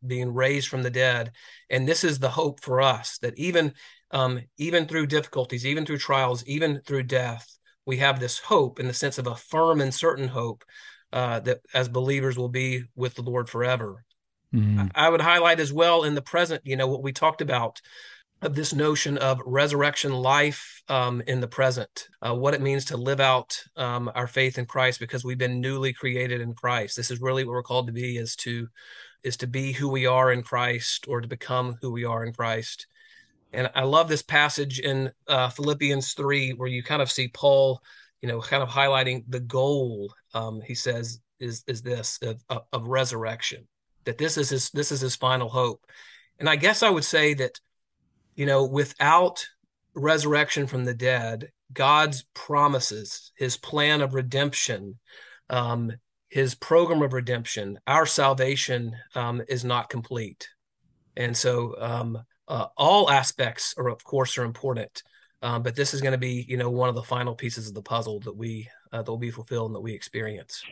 being 0.06 0.34
raised 0.34 0.68
from 0.68 0.84
the 0.84 0.92
dead. 0.92 1.32
And 1.70 1.88
this 1.88 2.04
is 2.04 2.20
the 2.20 2.30
hope 2.30 2.62
for 2.62 2.82
us 2.82 3.18
that 3.20 3.38
even 3.38 3.74
um, 4.12 4.42
even 4.58 4.86
through 4.86 5.08
difficulties, 5.08 5.66
even 5.66 5.86
through 5.86 5.98
trials, 5.98 6.46
even 6.46 6.82
through 6.86 7.04
death, 7.04 7.58
we 7.86 7.98
have 7.98 8.20
this 8.20 8.40
hope 8.40 8.80
in 8.80 8.88
the 8.88 8.94
sense 8.94 9.18
of 9.18 9.28
a 9.28 9.36
firm 9.36 9.82
and 9.82 9.94
certain 9.94 10.28
hope 10.28 10.64
uh, 11.14 11.40
that 11.42 11.60
as 11.74 11.90
believers 11.90 12.38
will 12.38 12.50
be 12.50 12.84
with 12.96 13.16
the 13.16 13.22
Lord 13.22 13.50
forever. 13.50 14.06
Mm-hmm. 14.54 14.88
I 14.96 15.10
would 15.10 15.22
highlight 15.22 15.60
as 15.60 15.72
well 15.72 16.04
in 16.04 16.16
the 16.16 16.22
present, 16.22 16.62
you 16.66 16.76
know, 16.76 16.88
what 16.88 17.04
we 17.04 17.14
talked 17.14 17.42
about 17.42 17.82
of 18.42 18.56
this 18.56 18.74
notion 18.74 19.18
of 19.18 19.40
resurrection 19.46 20.14
life 20.14 20.82
um, 20.88 21.22
in 21.28 21.42
the 21.42 21.48
present, 21.48 22.08
uh, 22.22 22.34
what 22.34 22.54
it 22.54 22.62
means 22.62 22.86
to 22.86 22.98
live 22.98 23.20
out 23.20 23.56
um, 23.76 24.12
our 24.16 24.28
faith 24.28 24.58
in 24.58 24.66
Christ 24.66 25.00
because 25.00 25.24
we've 25.24 25.38
been 25.38 25.62
newly 25.62 25.94
created 25.94 26.42
in 26.42 26.54
Christ. 26.54 26.98
This 26.98 27.12
is 27.12 27.22
really 27.22 27.44
what 27.44 27.52
we're 27.52 27.64
called 27.64 27.88
to 27.88 27.94
be: 27.94 28.18
is 28.18 28.36
to 28.38 28.68
is 29.24 29.38
to 29.38 29.48
be 29.48 29.72
who 29.72 29.88
we 29.88 30.08
are 30.08 30.32
in 30.32 30.42
Christ 30.42 31.06
or 31.08 31.22
to 31.22 31.28
become 31.28 31.78
who 31.82 31.92
we 31.92 32.04
are 32.04 32.26
in 32.26 32.34
Christ. 32.34 32.88
And 33.54 33.70
I 33.76 33.84
love 33.84 34.08
this 34.08 34.22
passage 34.22 34.80
in 34.80 35.12
uh, 35.28 35.50
Philippians 35.50 36.14
three 36.14 36.52
where 36.52 36.70
you 36.70 36.84
kind 36.84 37.02
of 37.02 37.12
see 37.12 37.28
Paul, 37.28 37.82
you 38.22 38.30
know, 38.30 38.40
kind 38.42 38.64
of 38.64 38.70
highlighting 38.70 39.24
the 39.28 39.40
goal. 39.40 40.14
Um, 40.34 40.62
he 40.62 40.76
says 40.76 41.20
is 41.40 41.64
is 41.68 41.82
this 41.82 42.20
of, 42.22 42.62
of 42.72 42.88
resurrection 42.88 43.68
that 44.06 44.18
this 44.18 44.38
is 44.38 44.50
his 44.50 44.70
this 44.72 44.92
is 44.92 45.02
his 45.02 45.16
final 45.16 45.50
hope. 45.50 45.86
And 46.40 46.50
I 46.50 46.56
guess 46.56 46.82
I 46.84 46.90
would 46.90 47.06
say 47.06 47.34
that 47.36 47.60
you 48.36 48.46
know, 48.46 48.66
without 48.66 49.46
resurrection 49.94 50.68
from 50.68 50.86
the 50.86 50.94
dead, 50.94 51.52
God's 51.74 52.26
promises, 52.34 53.32
his 53.36 53.58
plan 53.58 54.02
of 54.02 54.14
redemption, 54.14 55.00
um, 55.50 55.92
his 56.30 56.56
program 56.56 57.02
of 57.02 57.14
redemption, 57.14 57.80
our 57.88 58.06
salvation 58.06 58.96
um, 59.16 59.42
is 59.50 59.66
not 59.66 59.90
complete. 59.90 60.48
And 61.18 61.36
so 61.36 61.76
um, 61.78 62.24
uh, 62.52 62.68
all 62.76 63.10
aspects 63.10 63.74
are, 63.78 63.88
of 63.88 64.04
course, 64.04 64.38
are 64.38 64.44
important. 64.44 65.04
Um, 65.42 65.64
but 65.64 65.76
this 65.76 65.94
is 65.94 66.02
going 66.02 66.12
to 66.12 66.18
be, 66.20 66.46
you 66.48 66.58
know, 66.58 66.70
one 66.70 66.90
of 66.90 66.96
the 66.96 67.02
final 67.02 67.34
pieces 67.34 67.68
of 67.68 67.74
the 67.74 67.82
puzzle 67.82 68.20
that 68.20 68.36
we 68.36 68.68
uh, 68.92 69.02
that 69.02 69.10
will 69.10 69.18
be 69.18 69.32
fulfilled 69.32 69.68
and 69.68 69.76
that 69.76 69.80
we 69.80 69.94
experience. 69.94 70.64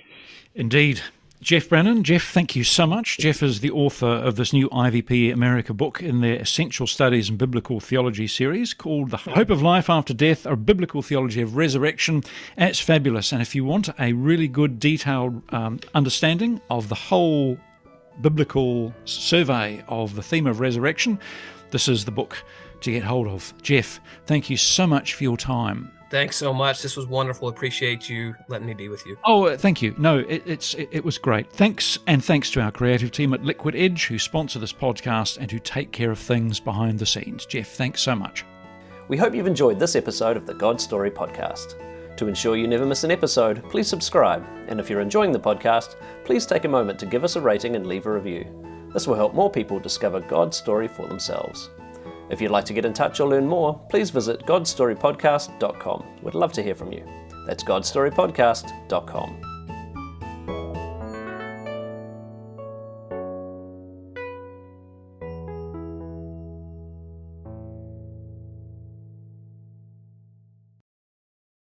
Indeed, 0.54 1.02
Jeff 1.42 1.70
Brennan. 1.70 2.04
Jeff, 2.04 2.32
thank 2.32 2.54
you 2.54 2.66
so 2.66 2.86
much. 2.86 3.18
Jeff 3.18 3.42
is 3.42 3.62
the 3.62 3.72
author 3.72 4.06
of 4.06 4.36
this 4.36 4.52
new 4.52 4.70
IVP 4.70 5.32
America 5.32 5.74
book 5.74 6.04
in 6.04 6.20
their 6.20 6.36
Essential 6.36 6.86
Studies 6.86 7.30
in 7.30 7.38
Biblical 7.38 7.80
Theology 7.80 8.28
series 8.28 8.74
called 8.74 9.10
The 9.10 9.18
Hope 9.18 9.50
of 9.50 9.62
Life 9.62 9.90
After 9.90 10.14
Death, 10.14 10.46
a 10.46 10.58
Biblical 10.58 11.02
Theology 11.02 11.42
of 11.42 11.56
Resurrection. 11.56 12.24
And 12.58 12.70
it's 12.70 12.80
fabulous. 12.80 13.32
And 13.32 13.42
if 13.42 13.56
you 13.56 13.64
want 13.64 13.90
a 13.98 14.12
really 14.12 14.50
good, 14.50 14.82
detailed 14.82 15.42
um, 15.54 15.80
understanding 15.96 16.60
of 16.70 16.90
the 16.90 16.96
whole 16.96 17.58
biblical 18.22 18.94
survey 19.06 19.84
of 19.88 20.16
the 20.16 20.24
theme 20.24 20.48
of 20.48 20.60
resurrection, 20.60 21.20
this 21.72 21.88
is 21.88 22.06
the 22.06 22.12
book 22.12 22.44
to 22.82 22.92
get 22.92 23.04
hold 23.04 23.28
of. 23.28 23.54
Jeff, 23.62 24.00
thank 24.26 24.50
you 24.50 24.58
so 24.58 24.88
much 24.88 25.14
for 25.14 25.24
your 25.24 25.38
time. 25.38 25.92
Thanks 26.10 26.38
so 26.38 26.54
much. 26.54 26.82
This 26.82 26.98
was 26.98 27.06
wonderful. 27.06 27.50
Appreciate 27.50 28.10
you 28.10 28.34
letting 28.48 28.66
me 28.66 28.74
be 28.74 28.90
with 28.90 29.06
you. 29.06 29.16
Oh, 29.26 29.46
uh, 29.46 29.58
thank 29.58 29.82
you. 29.82 29.94
No, 30.00 30.20
it, 30.20 30.42
it's 30.46 30.74
it, 30.74 30.90
it, 30.92 31.06
was 31.06 31.20
great. 31.20 31.52
Thanks, 31.52 32.00
and 32.08 32.24
thanks 32.24 32.50
to 32.52 32.62
our 32.62 32.72
creative 32.72 33.12
team 33.12 33.34
at 33.34 33.44
Liquid 33.44 33.76
Edge 33.76 34.08
who 34.08 34.18
sponsor 34.18 34.58
this 34.58 34.74
podcast 34.74 35.38
and 35.38 35.52
who 35.52 35.60
take 35.60 35.92
care 35.92 36.10
of 36.10 36.18
things 36.18 36.60
behind 36.60 36.98
the 36.98 37.06
scenes. 37.06 37.46
Jeff, 37.46 37.68
thanks 37.68 38.02
so 38.02 38.16
much. 38.16 38.44
We 39.08 39.18
hope 39.18 39.36
you've 39.36 39.48
enjoyed 39.48 39.80
this 39.80 39.96
episode 39.96 40.36
of 40.36 40.48
the 40.48 40.54
God 40.54 40.82
Story 40.82 41.12
podcast. 41.12 41.76
To 42.20 42.28
ensure 42.28 42.58
you 42.58 42.68
never 42.68 42.86
miss 42.86 43.06
an 43.06 43.12
episode, 43.12 43.64
please 43.70 43.88
subscribe. 43.88 44.46
And 44.68 44.78
if 44.78 44.90
you're 44.90 45.00
enjoying 45.00 45.32
the 45.32 45.40
podcast, 45.40 45.96
please 46.26 46.46
take 46.46 46.66
a 46.66 46.68
moment 46.68 47.00
to 47.00 47.06
give 47.06 47.24
us 47.24 47.38
a 47.38 47.42
rating 47.42 47.78
and 47.78 47.88
leave 47.88 48.08
a 48.08 48.12
review. 48.12 48.46
This 48.94 49.08
will 49.08 49.16
help 49.16 49.34
more 49.34 49.50
people 49.50 49.80
discover 49.80 50.20
God's 50.20 50.58
story 50.58 50.90
for 50.90 51.08
themselves. 51.08 51.70
If 52.30 52.42
you'd 52.42 52.52
like 52.52 52.66
to 52.66 52.74
get 52.74 52.84
in 52.84 52.92
touch 52.92 53.22
or 53.22 53.30
learn 53.30 53.48
more, 53.48 53.80
please 53.90 54.10
visit 54.10 54.46
godstorypodcast.com. 54.46 56.06
We'd 56.22 56.36
love 56.36 56.52
to 56.52 56.62
hear 56.62 56.76
from 56.76 56.92
you. 56.92 57.06
That's 57.48 57.64
godstorypodcast.com. 57.64 59.49